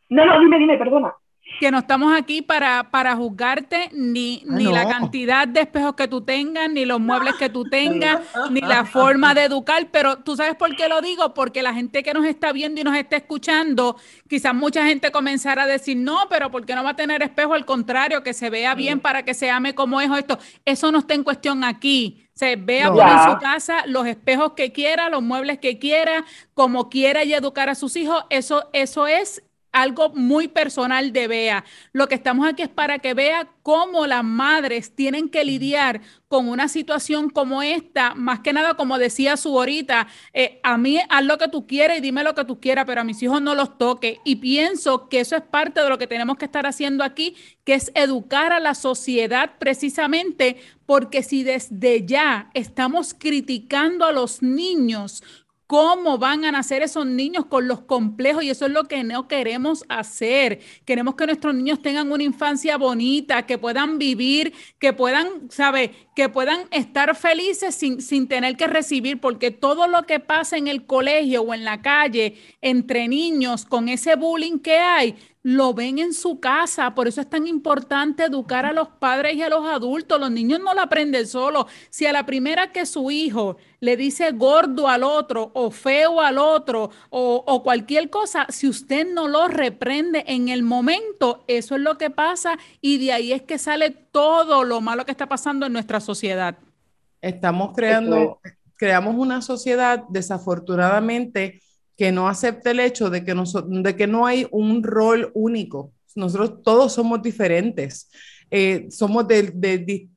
No, 0.10 0.26
no, 0.26 0.40
dime, 0.40 0.60
dime, 0.60 0.78
perdona 0.78 1.14
que 1.60 1.72
no 1.72 1.80
estamos 1.80 2.18
aquí 2.18 2.42
para, 2.42 2.90
para 2.92 3.16
juzgarte 3.16 3.90
ni, 3.94 4.44
ah, 4.48 4.54
ni 4.56 4.66
la 4.66 4.88
cantidad 4.88 5.48
de 5.48 5.62
espejos 5.62 5.96
que 5.96 6.08
tú 6.08 6.22
tengas, 6.22 6.70
ni 6.70 6.86
los 6.86 7.00
muebles 7.00 7.36
que 7.36 7.50
tú 7.50 7.64
tengas, 7.70 8.22
ni 8.50 8.62
la 8.62 8.86
forma 8.86 9.34
de 9.34 9.46
educar, 9.46 9.88
pero 9.92 10.18
tú 10.20 10.36
sabes 10.36 10.56
por 10.56 10.76
qué 10.76 10.88
lo 10.88 11.02
digo, 11.02 11.34
porque 11.34 11.62
la 11.62 11.74
gente 11.74 12.04
que 12.04 12.14
nos 12.14 12.26
está 12.26 12.52
viendo 12.52 12.82
y 12.82 12.84
nos 12.84 12.96
está 12.96 13.18
escuchando, 13.18 13.98
quizás 14.28 14.54
mucha 14.54 14.86
gente 14.86 15.12
comenzara 15.12 15.64
a 15.64 15.68
decir, 15.68 15.98
no, 15.98 16.28
pero 16.30 16.52
¿por 16.52 16.66
qué 16.66 16.76
no 16.76 16.84
va 16.84 16.92
a 16.92 16.96
tener 16.96 17.22
espejo? 17.22 17.54
Al 17.54 17.66
contrario, 17.66 18.24
que 18.24 18.34
se 18.34 18.50
vea 18.50 18.76
bien 18.76 19.00
para 19.00 19.24
que 19.24 19.34
se 19.34 19.50
ame 19.50 19.76
como 19.76 20.02
es 20.02 20.10
esto. 20.12 20.40
Eso 20.66 20.92
no 20.92 21.00
está 21.00 21.14
en 21.14 21.24
cuestión 21.24 21.64
aquí. 21.64 22.28
Se 22.34 22.56
vea 22.56 22.88
en 22.88 23.32
su 23.32 23.38
casa 23.40 23.86
los 23.86 24.08
espejos 24.08 24.54
que 24.54 24.72
quiera, 24.72 25.10
los 25.10 25.22
muebles 25.22 25.60
que 25.60 25.78
quiera, 25.78 26.26
como 26.54 26.90
quiera 26.90 27.24
y 27.24 27.34
educar 27.34 27.70
a 27.70 27.76
sus 27.76 27.96
hijos. 27.96 28.26
Eso, 28.30 28.70
eso 28.74 29.06
es 29.06 29.44
algo 29.74 30.10
muy 30.10 30.48
personal 30.48 31.12
de 31.12 31.28
Bea. 31.28 31.66
Lo 31.92 32.08
que 32.08 32.16
estamos 32.16 32.48
aquí 32.48 32.62
es 32.62 32.70
para 32.70 33.00
que 33.00 33.14
vea 33.14 33.50
cómo 33.64 34.08
las 34.08 34.24
madres 34.24 34.96
tienen 34.96 35.30
que 35.30 35.44
lidiar 35.44 36.02
con 36.28 36.48
una 36.48 36.68
situación 36.68 37.30
como 37.30 37.62
esta, 37.62 38.16
más 38.16 38.40
que 38.40 38.54
nada, 38.54 38.76
como 38.76 38.98
decía 38.98 39.38
su 39.38 39.50
ahorita, 39.50 40.08
eh, 40.34 40.60
a 40.64 40.78
mí 40.78 41.00
haz 41.10 41.26
lo 41.26 41.38
que 41.38 41.48
tú 41.48 41.68
quieras 41.68 41.98
y 41.98 42.02
dime 42.02 42.24
lo 42.24 42.34
que 42.34 42.46
tú 42.46 42.60
quieras, 42.60 42.86
pero 42.88 43.02
a 43.02 43.04
mis 43.04 43.22
hijos 43.22 43.42
no 43.42 43.54
los 43.56 43.78
toque. 43.78 44.20
Y 44.24 44.38
pienso 44.38 45.10
que 45.10 45.20
eso 45.20 45.36
es 45.36 45.44
parte 45.44 45.82
de 45.82 45.90
lo 45.90 45.98
que 45.98 46.08
tenemos 46.08 46.38
que 46.38 46.46
estar 46.46 46.66
haciendo 46.66 47.04
aquí, 47.04 47.36
que 47.64 47.76
es 47.76 47.92
educar 47.96 48.52
a 48.52 48.60
la 48.60 48.76
sociedad 48.76 49.52
precisamente, 49.60 50.58
porque 50.86 51.24
si 51.24 51.44
desde 51.44 52.06
ya 52.06 52.50
estamos 52.54 53.14
criticando 53.14 54.06
a 54.06 54.12
los 54.12 54.42
niños, 54.42 55.24
cómo 55.74 56.20
van 56.20 56.46
a 56.46 56.52
nacer 56.52 56.84
esos 56.84 57.04
niños 57.04 57.48
con 57.48 57.68
los 57.68 57.82
complejos 57.82 58.44
y 58.44 58.52
eso 58.52 58.68
es 58.68 58.72
lo 58.72 58.84
que 58.84 59.04
no 59.04 59.28
queremos 59.28 59.86
hacer. 59.90 60.60
Queremos 60.86 61.16
que 61.16 61.26
nuestros 61.26 61.56
niños 61.56 61.82
tengan 61.82 62.12
una 62.12 62.22
infancia 62.22 62.78
bonita, 62.78 63.48
que 63.48 63.58
puedan 63.58 63.98
vivir, 63.98 64.54
que 64.78 64.94
puedan, 64.94 65.50
¿sabe? 65.50 65.96
Que 66.16 66.30
puedan 66.30 66.68
estar 66.70 67.16
felices 67.16 67.74
sin, 67.74 68.04
sin 68.04 68.28
tener 68.28 68.56
que 68.56 68.68
recibir, 68.68 69.20
porque 69.20 69.50
todo 69.50 69.88
lo 69.88 70.04
que 70.04 70.20
pasa 70.20 70.58
en 70.58 70.68
el 70.68 70.86
colegio 70.86 71.42
o 71.42 71.56
en 71.56 71.64
la 71.64 71.82
calle 71.82 72.38
entre 72.62 73.08
niños 73.08 73.66
con 73.66 73.90
ese 73.90 74.16
bullying 74.16 74.60
que 74.60 74.78
hay, 74.78 75.16
lo 75.44 75.74
ven 75.74 76.00
en 76.00 76.14
su 76.14 76.40
casa. 76.40 76.96
Por 76.96 77.08
eso 77.08 77.22
es 77.22 77.30
tan 77.30 77.46
importante 77.48 78.24
educar 78.24 78.66
a 78.66 78.72
los 78.72 78.88
padres 78.88 79.36
y 79.36 79.44
a 79.44 79.50
los 79.50 79.68
adultos. 79.68 80.20
Los 80.20 80.32
niños 80.32 80.62
no 80.62 80.74
lo 80.74 80.82
aprenden 80.82 81.28
solo. 81.28 81.68
Si 81.90 82.06
a 82.06 82.14
la 82.14 82.26
primera 82.26 82.72
que 82.72 82.86
su 82.86 83.12
hijo 83.12 83.58
le 83.82 83.98
dice 83.98 84.32
gordo 84.32 84.88
al 84.88 85.04
otro 85.04 85.52
o 85.54 85.70
feo 85.70 86.22
al 86.22 86.38
otro 86.38 86.90
o, 87.10 87.62
cualquier 87.64 88.10
cosa, 88.10 88.48
si 88.50 88.68
usted 88.68 89.06
no 89.14 89.28
lo 89.28 89.50
reprende 89.50 90.24
en 90.28 90.48
el 90.48 90.64
momento, 90.64 91.44
eso 91.48 91.76
es 91.76 91.82
lo 91.82 91.98
que 91.98 92.10
pasa 92.10 92.58
y 92.80 92.98
de 92.98 93.12
ahí 93.12 93.34
es 93.34 93.42
que 93.42 93.58
sale 93.58 93.92
todo 93.92 94.64
lo 94.64 94.80
malo 94.80 95.06
que 95.06 95.12
está 95.12 95.28
pasando 95.28 95.66
en 95.66 95.74
nuestra 95.74 96.00
sociedad. 96.00 96.58
Estamos 97.22 97.74
creando, 97.76 98.40
creamos 98.76 99.16
una 99.16 99.42
sociedad 99.42 100.04
desafortunadamente 100.10 101.62
que 101.98 102.12
no 102.12 102.28
acepte 102.28 102.72
el 102.72 102.80
hecho 102.80 103.10
de 103.10 103.24
que, 103.24 103.36
de 103.36 103.96
que 103.96 104.08
no 104.08 104.26
hay 104.26 104.48
un 104.52 104.84
rol 104.84 105.32
único. 105.34 105.94
Nosotros 106.16 106.64
todos 106.64 106.94
somos 106.94 107.22
diferentes. 107.22 108.10
Eh, 108.50 108.88
somos 108.90 109.28
de, 109.28 109.44
de, 109.52 110.10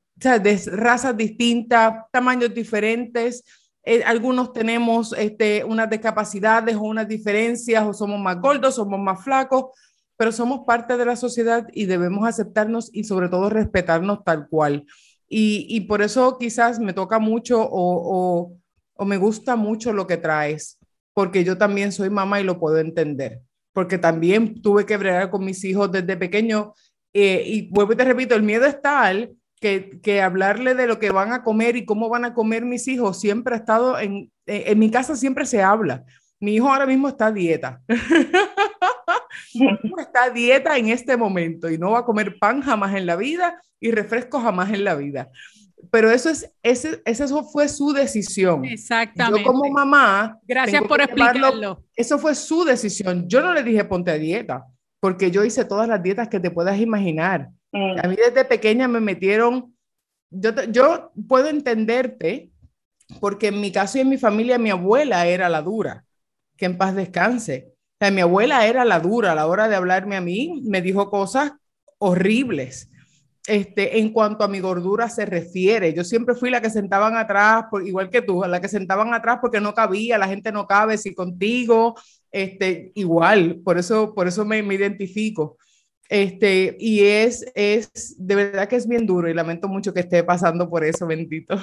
razas 0.66 1.16
distintas, 1.16 2.04
tamaños 2.10 2.54
diferentes. 2.54 3.44
Eh, 3.84 4.02
algunos 4.04 4.52
tenemos 4.52 5.14
este, 5.16 5.64
unas 5.64 5.88
discapacidades 5.90 6.76
o 6.76 6.82
unas 6.82 7.06
diferencias, 7.06 7.84
o 7.86 7.92
somos 7.92 8.18
más 8.20 8.40
gordos, 8.40 8.74
somos 8.76 8.98
más 8.98 9.22
flacos, 9.22 9.66
pero 10.16 10.32
somos 10.32 10.60
parte 10.66 10.96
de 10.96 11.04
la 11.04 11.16
sociedad 11.16 11.66
y 11.72 11.84
debemos 11.84 12.26
aceptarnos 12.26 12.90
y 12.92 13.04
sobre 13.04 13.28
todo 13.28 13.50
respetarnos 13.50 14.24
tal 14.24 14.48
cual. 14.48 14.86
Y, 15.28 15.66
y 15.68 15.82
por 15.82 16.02
eso 16.02 16.38
quizás 16.38 16.78
me 16.78 16.94
toca 16.94 17.18
mucho 17.18 17.60
o, 17.60 17.68
o, 17.70 18.52
o 18.94 19.04
me 19.04 19.18
gusta 19.18 19.56
mucho 19.56 19.92
lo 19.92 20.06
que 20.06 20.16
traes 20.16 20.75
porque 21.16 21.44
yo 21.44 21.56
también 21.56 21.92
soy 21.92 22.10
mamá 22.10 22.42
y 22.42 22.44
lo 22.44 22.60
puedo 22.60 22.76
entender, 22.76 23.40
porque 23.72 23.96
también 23.96 24.60
tuve 24.60 24.84
que 24.84 24.98
bregar 24.98 25.30
con 25.30 25.46
mis 25.46 25.64
hijos 25.64 25.90
desde 25.90 26.14
pequeño 26.14 26.74
eh, 27.14 27.42
y 27.46 27.70
vuelvo 27.70 27.94
y 27.94 27.96
te 27.96 28.04
repito, 28.04 28.34
el 28.34 28.42
miedo 28.42 28.66
es 28.66 28.82
tal 28.82 29.34
que, 29.58 29.98
que, 30.02 30.20
hablarle 30.20 30.74
de 30.74 30.86
lo 30.86 30.98
que 30.98 31.10
van 31.10 31.32
a 31.32 31.42
comer 31.42 31.76
y 31.76 31.86
cómo 31.86 32.10
van 32.10 32.26
a 32.26 32.34
comer 32.34 32.66
mis 32.66 32.86
hijos 32.86 33.18
siempre 33.18 33.54
ha 33.54 33.56
estado 33.56 33.98
en, 33.98 34.30
en 34.44 34.78
mi 34.78 34.90
casa 34.90 35.16
siempre 35.16 35.46
se 35.46 35.62
habla. 35.62 36.04
Mi 36.38 36.56
hijo 36.56 36.68
ahora 36.68 36.84
mismo 36.84 37.08
está 37.08 37.28
a 37.28 37.32
dieta. 37.32 37.80
está 39.98 40.24
a 40.24 40.30
dieta 40.30 40.76
en 40.76 40.90
este 40.90 41.16
momento 41.16 41.70
y 41.70 41.78
no 41.78 41.92
va 41.92 42.00
a 42.00 42.04
comer 42.04 42.38
pan 42.38 42.60
jamás 42.60 42.94
en 42.94 43.06
la 43.06 43.16
vida 43.16 43.58
y 43.80 43.90
refresco 43.90 44.38
jamás 44.38 44.70
en 44.70 44.84
la 44.84 44.94
vida. 44.94 45.30
Pero 45.90 46.10
eso 46.10 46.30
es, 46.30 46.50
ese, 46.62 47.02
eso 47.04 47.44
fue 47.44 47.68
su 47.68 47.92
decisión. 47.92 48.64
Exactamente. 48.64 49.40
Yo 49.40 49.46
como 49.46 49.70
mamá. 49.70 50.38
Gracias 50.46 50.82
por 50.84 51.00
explicarlo. 51.00 51.84
Eso 51.94 52.18
fue 52.18 52.34
su 52.34 52.64
decisión. 52.64 53.28
Yo 53.28 53.42
no 53.42 53.52
le 53.52 53.62
dije 53.62 53.84
ponte 53.84 54.10
a 54.10 54.18
dieta, 54.18 54.64
porque 55.00 55.30
yo 55.30 55.44
hice 55.44 55.64
todas 55.64 55.88
las 55.88 56.02
dietas 56.02 56.28
que 56.28 56.40
te 56.40 56.50
puedas 56.50 56.78
imaginar. 56.78 57.50
Mm. 57.72 57.98
A 58.02 58.08
mí 58.08 58.16
desde 58.16 58.44
pequeña 58.44 58.88
me 58.88 59.00
metieron, 59.00 59.74
yo, 60.30 60.50
yo 60.70 61.12
puedo 61.28 61.48
entenderte, 61.48 62.50
porque 63.20 63.48
en 63.48 63.60
mi 63.60 63.70
caso 63.70 63.98
y 63.98 64.00
en 64.00 64.08
mi 64.08 64.18
familia 64.18 64.58
mi 64.58 64.70
abuela 64.70 65.26
era 65.26 65.48
la 65.48 65.62
dura, 65.62 66.04
que 66.56 66.66
en 66.66 66.78
paz 66.78 66.94
descanse. 66.94 67.68
O 67.68 67.98
sea, 68.00 68.10
mi 68.10 68.20
abuela 68.20 68.66
era 68.66 68.84
la 68.84 69.00
dura 69.00 69.32
a 69.32 69.34
la 69.34 69.46
hora 69.46 69.68
de 69.68 69.76
hablarme 69.76 70.16
a 70.16 70.20
mí, 70.20 70.62
me 70.64 70.82
dijo 70.82 71.10
cosas 71.10 71.52
horribles 71.98 72.90
este, 73.46 73.98
en 73.98 74.12
cuanto 74.12 74.44
a 74.44 74.48
mi 74.48 74.60
gordura 74.60 75.08
se 75.08 75.24
refiere. 75.24 75.94
Yo 75.94 76.04
siempre 76.04 76.34
fui 76.34 76.50
la 76.50 76.60
que 76.60 76.70
sentaban 76.70 77.16
atrás, 77.16 77.66
igual 77.84 78.10
que 78.10 78.22
tú, 78.22 78.42
la 78.46 78.60
que 78.60 78.68
sentaban 78.68 79.14
atrás 79.14 79.38
porque 79.40 79.60
no 79.60 79.74
cabía, 79.74 80.18
la 80.18 80.28
gente 80.28 80.52
no 80.52 80.66
cabe, 80.66 80.98
si 80.98 81.14
contigo, 81.14 81.94
este, 82.32 82.92
igual, 82.94 83.60
por 83.64 83.78
eso, 83.78 84.14
por 84.14 84.26
eso 84.26 84.44
me, 84.44 84.62
me 84.62 84.74
identifico. 84.74 85.56
Este, 86.08 86.76
y 86.78 87.04
es, 87.04 87.50
es, 87.54 88.16
de 88.18 88.34
verdad 88.36 88.68
que 88.68 88.76
es 88.76 88.88
bien 88.88 89.06
duro 89.06 89.28
y 89.28 89.34
lamento 89.34 89.68
mucho 89.68 89.92
que 89.92 90.00
esté 90.00 90.22
pasando 90.22 90.68
por 90.68 90.84
eso, 90.84 91.06
bendito. 91.06 91.56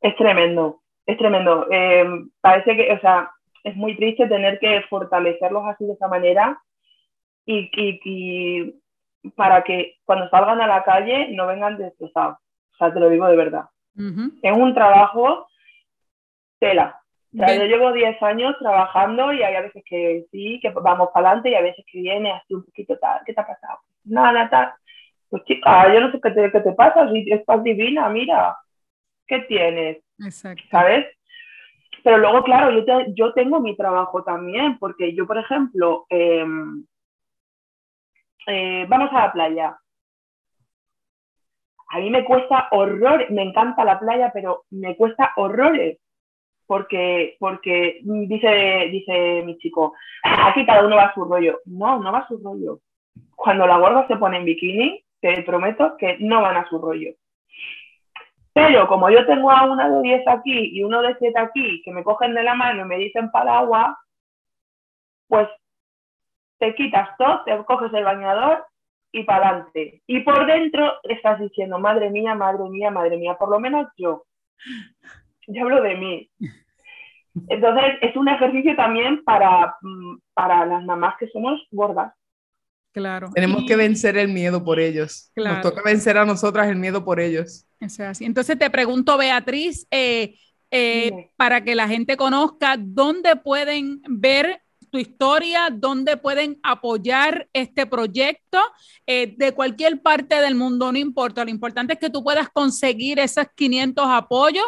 Es 0.00 0.16
tremendo, 0.16 0.82
es 1.04 1.18
tremendo. 1.18 1.66
Eh, 1.70 2.04
parece 2.40 2.76
que, 2.76 2.92
o 2.92 3.00
sea, 3.00 3.30
es 3.64 3.74
muy 3.74 3.96
triste 3.96 4.28
tener 4.28 4.60
que 4.60 4.82
fortalecerlos 4.88 5.64
así 5.66 5.84
de 5.84 5.94
esa 5.94 6.06
manera 6.06 6.62
y, 7.44 7.68
y 7.74 8.74
para 9.34 9.64
que 9.64 9.96
cuando 10.04 10.28
salgan 10.28 10.60
a 10.60 10.66
la 10.66 10.84
calle 10.84 11.28
no 11.32 11.46
vengan 11.46 11.76
destrozados. 11.76 12.36
O 12.72 12.76
sea, 12.76 12.92
te 12.92 13.00
lo 13.00 13.08
digo 13.08 13.26
de 13.26 13.36
verdad. 13.36 13.64
Es 14.42 14.56
un 14.56 14.74
trabajo 14.74 15.46
tela. 16.58 17.00
O 17.34 17.38
sea, 17.38 17.54
yo 17.54 17.64
llevo 17.64 17.92
10 17.92 18.22
años 18.22 18.54
trabajando 18.58 19.32
y 19.32 19.42
hay 19.42 19.54
a 19.56 19.60
veces 19.62 19.82
que 19.84 20.24
sí, 20.30 20.58
que 20.60 20.70
vamos 20.70 21.08
para 21.12 21.28
adelante 21.28 21.50
y 21.50 21.54
a 21.54 21.60
veces 21.60 21.84
que 21.90 22.00
viene 22.00 22.32
así 22.32 22.54
un 22.54 22.64
poquito 22.64 22.98
tal. 22.98 23.20
¿Qué 23.26 23.34
te 23.34 23.40
ha 23.40 23.46
pasado? 23.46 23.78
Nada, 24.04 24.48
tal. 24.48 24.72
Pues 25.28 25.44
chica, 25.44 25.92
yo 25.92 26.00
no 26.00 26.12
sé 26.12 26.20
qué 26.20 26.30
te, 26.30 26.50
qué 26.52 26.60
te 26.60 26.72
pasa, 26.72 27.10
si 27.10 27.30
estás 27.30 27.62
divina, 27.62 28.08
mira, 28.08 28.56
¿qué 29.26 29.40
tienes? 29.40 29.98
Exacto. 30.18 30.62
¿Sabes? 30.70 31.06
Pero 32.04 32.18
luego, 32.18 32.44
claro, 32.44 32.70
yo, 32.70 33.00
yo 33.14 33.32
tengo 33.32 33.60
mi 33.60 33.76
trabajo 33.76 34.22
también, 34.22 34.78
porque 34.78 35.14
yo, 35.14 35.26
por 35.26 35.38
ejemplo, 35.38 36.06
eh, 36.08 36.46
eh, 38.46 38.86
vamos 38.88 39.10
a 39.12 39.26
la 39.26 39.32
playa. 39.32 39.78
A 41.88 41.98
mí 41.98 42.10
me 42.10 42.24
cuesta 42.24 42.68
horror, 42.72 43.30
me 43.30 43.42
encanta 43.42 43.84
la 43.84 43.98
playa, 43.98 44.30
pero 44.32 44.64
me 44.70 44.96
cuesta 44.96 45.32
horrores. 45.36 45.98
Porque, 46.66 47.36
porque 47.38 48.00
dice, 48.02 48.88
dice 48.90 49.42
mi 49.44 49.56
chico, 49.58 49.94
aquí 50.24 50.66
cada 50.66 50.84
uno 50.84 50.96
va 50.96 51.04
a 51.04 51.14
su 51.14 51.24
rollo. 51.24 51.60
No, 51.66 52.00
no 52.00 52.10
va 52.10 52.18
a 52.18 52.28
su 52.28 52.38
rollo. 52.38 52.80
Cuando 53.36 53.66
la 53.66 53.78
gorda 53.78 54.06
se 54.08 54.16
pone 54.16 54.38
en 54.38 54.44
bikini, 54.44 55.04
te 55.20 55.42
prometo 55.42 55.96
que 55.96 56.16
no 56.18 56.42
van 56.42 56.56
a 56.56 56.68
su 56.68 56.80
rollo. 56.80 57.10
Pero 58.52 58.88
como 58.88 59.10
yo 59.10 59.24
tengo 59.26 59.50
a 59.50 59.64
una 59.64 59.88
de 59.88 60.02
10 60.02 60.28
aquí 60.28 60.70
y 60.72 60.82
uno 60.82 61.02
de 61.02 61.14
7 61.18 61.38
aquí, 61.38 61.82
que 61.84 61.92
me 61.92 62.02
cogen 62.02 62.34
de 62.34 62.42
la 62.42 62.54
mano 62.54 62.82
y 62.82 62.88
me 62.88 62.96
dicen 62.96 63.30
para 63.30 63.58
agua, 63.58 63.98
pues 65.28 65.46
te 66.58 66.74
quitas 66.74 67.10
todo, 67.18 67.42
te 67.44 67.56
coges 67.64 67.92
el 67.92 68.04
bañador 68.04 68.64
y 69.12 69.24
para 69.24 69.48
adelante. 69.48 70.02
Y 70.06 70.20
por 70.20 70.46
dentro 70.46 70.94
estás 71.04 71.40
diciendo, 71.40 71.78
madre 71.78 72.10
mía, 72.10 72.34
madre 72.34 72.68
mía, 72.68 72.90
madre 72.90 73.16
mía, 73.16 73.36
por 73.38 73.50
lo 73.50 73.60
menos 73.60 73.88
yo. 73.96 74.24
Yo 75.46 75.62
hablo 75.62 75.82
de 75.82 75.94
mí. 75.96 76.30
Entonces, 77.48 77.84
es 78.00 78.16
un 78.16 78.28
ejercicio 78.28 78.74
también 78.76 79.22
para, 79.24 79.76
mm, 79.80 80.16
para 80.34 80.66
las 80.66 80.84
mamás 80.84 81.16
que 81.18 81.28
somos 81.28 81.60
gordas. 81.70 82.12
Claro. 82.92 83.28
Tenemos 83.34 83.64
que 83.66 83.76
vencer 83.76 84.16
el 84.16 84.28
miedo 84.28 84.64
por 84.64 84.80
ellos. 84.80 85.30
Nos 85.36 85.60
toca 85.60 85.82
vencer 85.84 86.16
a 86.16 86.24
nosotras 86.24 86.66
el 86.68 86.76
miedo 86.76 87.04
por 87.04 87.20
ellos. 87.20 87.66
así. 87.78 88.24
Entonces 88.24 88.58
te 88.58 88.70
pregunto, 88.70 89.18
Beatriz, 89.18 89.86
eh, 89.90 90.34
eh, 90.70 91.30
para 91.36 91.62
que 91.62 91.74
la 91.74 91.88
gente 91.88 92.16
conozca, 92.16 92.76
¿dónde 92.78 93.36
pueden 93.36 94.00
ver 94.08 94.62
tu 94.90 94.98
historia, 94.98 95.68
dónde 95.72 96.16
pueden 96.16 96.58
apoyar 96.62 97.48
este 97.52 97.86
proyecto 97.86 98.58
eh, 99.06 99.34
de 99.36 99.52
cualquier 99.52 100.02
parte 100.02 100.40
del 100.40 100.54
mundo, 100.54 100.92
no 100.92 100.98
importa. 100.98 101.44
Lo 101.44 101.50
importante 101.50 101.94
es 101.94 101.98
que 101.98 102.10
tú 102.10 102.22
puedas 102.22 102.48
conseguir 102.50 103.18
esos 103.18 103.46
500 103.54 104.06
apoyos 104.08 104.64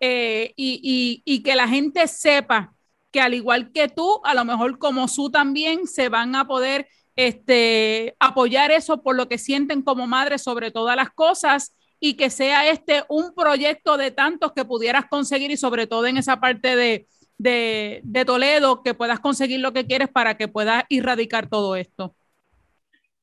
eh, 0.00 0.52
y, 0.56 1.22
y, 1.24 1.42
que 1.42 1.54
la 1.54 1.68
gente 1.68 2.08
sepa 2.08 2.74
que 3.10 3.20
al 3.20 3.34
igual 3.34 3.70
que 3.72 3.88
tú, 3.88 4.20
a 4.24 4.34
lo 4.34 4.44
mejor 4.44 4.78
como 4.78 5.06
tú 5.06 5.30
también, 5.30 5.86
se 5.86 6.08
van 6.08 6.34
a 6.34 6.46
poder 6.46 6.88
este, 7.14 8.16
apoyar 8.18 8.70
eso 8.70 9.02
por 9.02 9.16
lo 9.16 9.28
que 9.28 9.38
sienten 9.38 9.82
como 9.82 10.06
madres 10.06 10.42
sobre 10.42 10.70
todas 10.70 10.96
las 10.96 11.10
cosas 11.10 11.74
y 12.00 12.14
que 12.14 12.30
sea 12.30 12.68
este 12.68 13.04
un 13.08 13.34
proyecto 13.34 13.96
de 13.96 14.10
tantos 14.10 14.52
que 14.52 14.64
pudieras 14.64 15.04
conseguir 15.08 15.50
y 15.50 15.56
sobre 15.56 15.86
todo 15.86 16.06
en 16.06 16.16
esa 16.16 16.40
parte 16.40 16.74
de, 16.74 17.06
de, 17.42 18.24
Toledo 18.24 18.82
que 18.82 18.94
puedas 18.94 19.20
conseguir 19.20 19.60
lo 19.60 19.72
que 19.72 19.86
quieres 19.86 20.08
para 20.08 20.36
que 20.36 20.48
puedas 20.48 20.84
erradicar 20.88 21.48
todo 21.48 21.76
esto? 21.76 22.14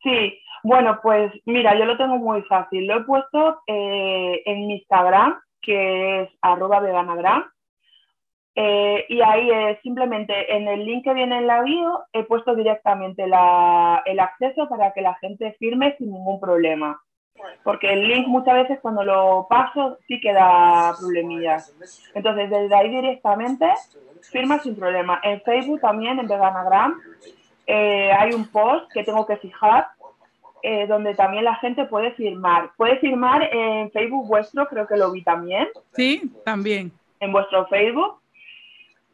Sí, 0.04 0.40
bueno, 0.64 1.00
pues 1.02 1.32
mira, 1.46 1.78
yo 1.78 1.86
lo 1.86 1.98
tengo 1.98 2.18
muy 2.18 2.42
fácil. 2.44 2.86
Lo 2.88 2.98
he 2.98 3.04
puesto 3.04 3.62
eh, 3.68 4.42
en 4.46 4.72
Instagram, 4.72 5.40
que 5.62 6.22
es 6.22 6.30
arroba 6.42 6.80
veganagram. 6.80 7.46
Eh, 8.56 9.06
y 9.08 9.22
ahí 9.22 9.50
es 9.50 9.80
simplemente 9.82 10.54
en 10.54 10.68
el 10.68 10.86
link 10.86 11.04
que 11.04 11.14
viene 11.14 11.38
en 11.38 11.48
la 11.48 11.62
bio 11.62 12.04
he 12.12 12.24
puesto 12.24 12.56
directamente 12.56 13.24
el 13.24 14.20
acceso 14.20 14.68
para 14.68 14.92
que 14.92 15.02
la 15.02 15.16
gente 15.16 15.56
firme 15.60 15.96
sin 15.98 16.12
ningún 16.12 16.42
problema 16.42 17.00
porque 17.64 17.92
el 17.92 18.08
link 18.08 18.28
muchas 18.28 18.56
veces 18.56 18.80
cuando 18.82 19.04
lo 19.04 19.48
paso 19.50 19.98
sí 20.08 20.20
que 20.20 20.34
da 20.34 20.94
problemillas. 21.00 21.74
Entonces, 22.14 22.50
desde 22.50 22.76
ahí 22.76 22.90
directamente 22.90 23.68
firma 24.22 24.60
sin 24.60 24.76
problema. 24.76 25.20
En 25.24 25.42
Facebook 25.42 25.82
también, 25.82 26.20
en 26.20 26.28
Veganagram, 26.28 27.00
eh, 27.66 28.12
hay 28.12 28.34
un 28.34 28.48
post 28.48 28.92
que 28.92 29.04
tengo 29.04 29.26
que 29.26 29.38
fijar 29.38 29.88
eh, 30.62 30.88
donde 30.88 31.16
también 31.16 31.46
la 31.46 31.56
gente 31.56 31.86
puede 31.86 32.12
firmar. 32.12 32.72
Puede 32.76 32.98
firmar 32.98 33.44
en 33.52 33.92
Facebook 33.92 34.28
vuestro, 34.28 34.68
creo 34.68 34.88
que 34.88 34.98
lo 34.98 35.12
vi 35.12 35.24
también. 35.24 35.68
Sí, 35.94 36.32
también. 36.44 36.92
En 37.20 37.32
vuestro 37.32 37.66
Facebook. 37.68 38.20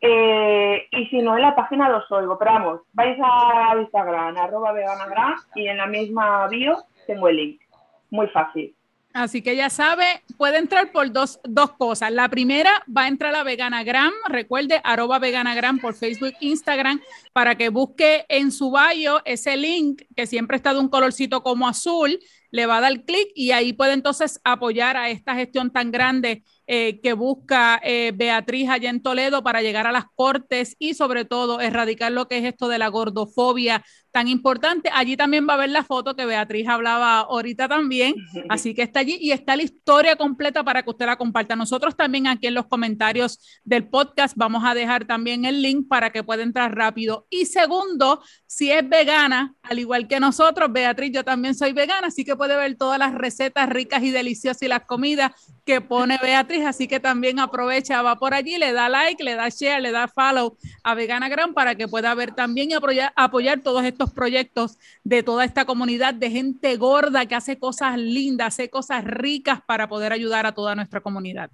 Eh, 0.01 0.87
y 0.91 1.05
si 1.07 1.21
no, 1.21 1.35
en 1.35 1.41
la 1.41 1.55
página 1.55 1.89
los 1.89 2.11
oigo. 2.11 2.37
Pero 2.37 2.51
vamos, 2.51 2.81
vais 2.93 3.17
a 3.21 3.75
Instagram, 3.79 4.37
arroba 4.37 4.71
veganagram, 4.71 5.35
y 5.55 5.67
en 5.67 5.77
la 5.77 5.87
misma 5.87 6.47
bio 6.47 6.77
tengo 7.07 7.27
el 7.27 7.37
link 7.37 7.61
muy 8.09 8.27
fácil. 8.27 8.74
Así 9.15 9.41
que 9.41 9.55
ya 9.55 9.69
sabe, 9.69 10.03
puede 10.35 10.57
entrar 10.57 10.91
por 10.91 11.09
dos, 11.09 11.39
dos 11.45 11.71
cosas. 11.77 12.11
La 12.11 12.27
primera 12.27 12.83
va 12.85 13.03
a 13.03 13.07
entrar 13.07 13.33
a 13.33 13.43
Veganagram, 13.43 14.11
recuerde, 14.27 14.81
arroba 14.83 15.19
Veganagram 15.19 15.79
por 15.79 15.93
Facebook, 15.93 16.33
Instagram, 16.41 16.99
para 17.31 17.55
que 17.55 17.69
busque 17.69 18.25
en 18.27 18.51
su 18.51 18.73
bio 18.73 19.21
ese 19.23 19.55
link 19.55 20.01
que 20.17 20.27
siempre 20.27 20.57
está 20.57 20.73
de 20.73 20.81
un 20.81 20.89
colorcito 20.89 21.43
como 21.43 21.65
azul, 21.65 22.19
le 22.51 22.65
va 22.65 22.79
a 22.79 22.81
dar 22.81 23.05
clic 23.05 23.29
y 23.35 23.51
ahí 23.51 23.71
puede 23.71 23.93
entonces 23.93 24.41
apoyar 24.43 24.97
a 24.97 25.09
esta 25.09 25.33
gestión 25.33 25.71
tan 25.71 25.91
grande 25.91 26.43
eh, 26.67 26.99
que 27.01 27.13
busca 27.13 27.79
eh, 27.83 28.11
Beatriz 28.15 28.69
allá 28.69 28.89
en 28.89 29.01
Toledo 29.01 29.43
para 29.43 29.61
llegar 29.61 29.87
a 29.87 29.91
las 29.91 30.05
cortes 30.15 30.75
y 30.79 30.93
sobre 30.93 31.25
todo 31.25 31.61
erradicar 31.61 32.11
lo 32.11 32.27
que 32.27 32.37
es 32.37 32.45
esto 32.45 32.67
de 32.67 32.79
la 32.79 32.87
gordofobia 32.87 33.83
tan 34.11 34.27
importante. 34.27 34.89
Allí 34.93 35.17
también 35.17 35.45
va 35.47 35.55
a 35.55 35.57
ver 35.57 35.69
la 35.69 35.83
foto 35.83 36.15
que 36.15 36.25
Beatriz 36.25 36.67
hablaba 36.69 37.19
ahorita 37.19 37.67
también, 37.67 38.15
así 38.49 38.73
que 38.73 38.81
está 38.81 39.01
allí 39.01 39.17
y 39.19 39.31
está 39.31 39.55
la 39.55 39.63
historia 39.63 40.15
completa 40.15 40.63
para 40.63 40.83
que 40.83 40.89
usted 40.89 41.05
la 41.05 41.17
comparta. 41.17 41.55
Nosotros 41.55 41.95
también 41.95 42.25
aquí 42.27 42.47
en 42.47 42.53
los 42.53 42.67
comentarios 42.67 43.39
del 43.63 43.87
podcast 43.89 44.35
vamos 44.37 44.63
a 44.65 44.73
dejar 44.73 45.05
también 45.05 45.45
el 45.45 45.61
link 45.61 45.87
para 45.87 46.11
que 46.11 46.23
pueda 46.23 46.43
entrar 46.43 46.73
rápido. 46.75 47.27
Y 47.29 47.45
segundo, 47.45 48.21
si 48.55 48.71
es 48.71 48.87
vegana, 48.87 49.53
al 49.63 49.79
igual 49.79 50.07
que 50.07 50.17
nosotros, 50.17 50.71
Beatriz, 50.71 51.11
yo 51.11 51.25
también 51.25 51.55
soy 51.55 51.73
vegana, 51.73 52.07
así 52.07 52.23
que 52.23 52.37
puede 52.37 52.55
ver 52.55 52.77
todas 52.77 52.97
las 52.97 53.13
recetas 53.13 53.67
ricas 53.67 54.01
y 54.01 54.11
deliciosas 54.11 54.61
y 54.61 54.69
las 54.69 54.85
comidas 54.85 55.33
que 55.65 55.81
pone 55.81 56.17
Beatriz, 56.21 56.65
así 56.65 56.87
que 56.87 57.01
también 57.01 57.39
aprovecha, 57.39 58.01
va 58.01 58.15
por 58.15 58.33
allí, 58.33 58.57
le 58.57 58.71
da 58.71 58.87
like, 58.87 59.21
le 59.21 59.35
da 59.35 59.49
share, 59.49 59.81
le 59.81 59.91
da 59.91 60.07
follow 60.07 60.55
a 60.83 60.95
Veganagram 60.95 61.53
para 61.53 61.75
que 61.75 61.89
pueda 61.89 62.15
ver 62.15 62.33
también 62.33 62.71
y 62.71 62.75
apoyar, 62.75 63.11
apoyar 63.17 63.59
todos 63.59 63.83
estos 63.83 64.13
proyectos 64.13 64.77
de 65.03 65.21
toda 65.21 65.43
esta 65.43 65.65
comunidad 65.65 66.13
de 66.13 66.31
gente 66.31 66.77
gorda 66.77 67.25
que 67.25 67.35
hace 67.35 67.59
cosas 67.59 67.97
lindas, 67.97 68.53
hace 68.53 68.69
cosas 68.69 69.03
ricas 69.03 69.59
para 69.67 69.89
poder 69.89 70.13
ayudar 70.13 70.45
a 70.45 70.53
toda 70.53 70.75
nuestra 70.75 71.01
comunidad. 71.01 71.51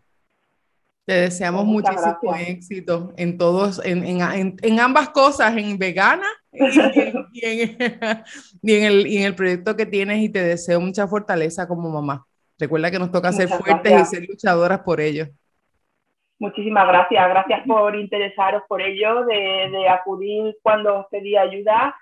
Te 1.06 1.14
deseamos 1.14 1.66
muchísimo 1.66 2.36
éxito 2.38 3.12
en 3.18 3.40
todos, 3.40 3.82
en, 3.84 4.04
en, 4.04 4.56
en, 4.62 4.80
ambas 4.80 5.10
cosas, 5.10 5.58
en 5.58 5.80
vegana 5.80 6.28
y, 7.34 7.46
en, 7.46 7.78
y, 8.62 8.76
en 8.76 8.84
el, 8.84 9.08
y 9.08 9.18
en 9.18 9.24
el 9.24 9.36
proyecto 9.36 9.76
que 9.76 9.86
tienes 9.86 10.22
y 10.22 10.30
te 10.30 10.44
deseo 10.44 10.80
mucha 10.80 11.08
fortaleza 11.08 11.68
como 11.68 11.90
mamá. 11.90 12.26
Recuerda 12.60 12.92
que 12.92 13.00
nos 13.00 13.12
toca 13.12 13.32
ser 13.32 13.50
fuertes 13.50 14.02
y 14.02 14.06
ser 14.06 14.28
luchadoras 14.28 14.80
por 14.82 15.02
ello. 15.02 15.26
Muchísimas 16.38 16.88
gracias, 16.88 17.30
gracias 17.30 17.62
por 17.68 17.96
interesaros 17.96 18.64
por 18.68 18.82
ello, 18.82 19.26
de, 19.26 19.88
acudir 19.90 20.58
cuando 20.62 21.00
os 21.00 21.06
pedí 21.10 21.38
ayuda. 21.38 21.96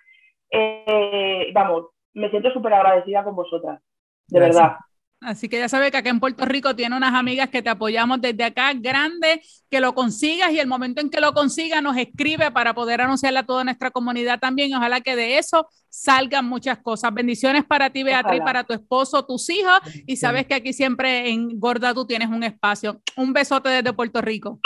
Eh, 0.51 1.51
vamos, 1.53 1.87
me 2.13 2.29
siento 2.29 2.51
súper 2.51 2.73
agradecida 2.73 3.23
con 3.23 3.35
vosotras, 3.35 3.81
de 4.27 4.39
verdad. 4.39 4.77
Así 5.21 5.49
que 5.49 5.57
ya 5.59 5.67
sabes 5.67 5.91
que 5.91 5.97
acá 5.97 6.09
en 6.09 6.21
Puerto 6.21 6.45
Rico 6.45 6.75
tiene 6.75 6.95
unas 6.95 7.13
amigas 7.13 7.49
que 7.49 7.61
te 7.61 7.69
apoyamos 7.69 8.21
desde 8.21 8.43
acá, 8.45 8.71
grande, 8.73 9.41
que 9.69 9.81
lo 9.81 9.93
consigas 9.93 10.51
y 10.51 10.59
el 10.59 10.67
momento 10.67 11.01
en 11.01 11.09
que 11.09 11.19
lo 11.19 11.33
consigas 11.33 11.83
nos 11.83 11.97
escribe 11.97 12.51
para 12.51 12.73
poder 12.73 13.01
anunciarle 13.01 13.39
a 13.39 13.45
toda 13.45 13.65
nuestra 13.65 13.91
comunidad 13.91 14.39
también. 14.39 14.73
Ojalá 14.73 15.01
que 15.01 15.17
de 15.17 15.37
eso 15.37 15.67
salgan 15.89 16.45
muchas 16.45 16.77
cosas. 16.77 17.13
Bendiciones 17.13 17.65
para 17.65 17.89
ti, 17.89 18.03
Beatriz, 18.03 18.41
para 18.41 18.63
tu 18.63 18.73
esposo, 18.73 19.25
tus 19.25 19.49
hijos 19.49 19.79
y 20.07 20.15
sabes 20.15 20.45
que 20.45 20.53
aquí 20.53 20.71
siempre 20.71 21.29
en 21.29 21.59
Gorda 21.59 21.93
tú 21.93 22.05
tienes 22.05 22.29
un 22.29 22.43
espacio. 22.43 23.01
Un 23.17 23.33
besote 23.33 23.67
desde 23.67 23.91
Puerto 23.91 24.21
Rico. 24.21 24.59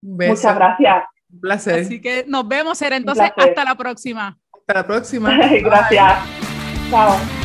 Muchas 0.00 0.54
gracias. 0.54 1.04
Un 1.30 1.40
placer. 1.40 1.80
Así 1.80 2.00
que 2.00 2.24
nos 2.26 2.48
vemos, 2.48 2.80
Era. 2.80 2.96
Entonces, 2.96 3.30
hasta 3.36 3.64
la 3.64 3.74
próxima. 3.74 4.38
Hasta 4.52 4.74
la 4.74 4.86
próxima. 4.86 5.36
gracias. 5.62 6.18
Chao. 6.90 7.41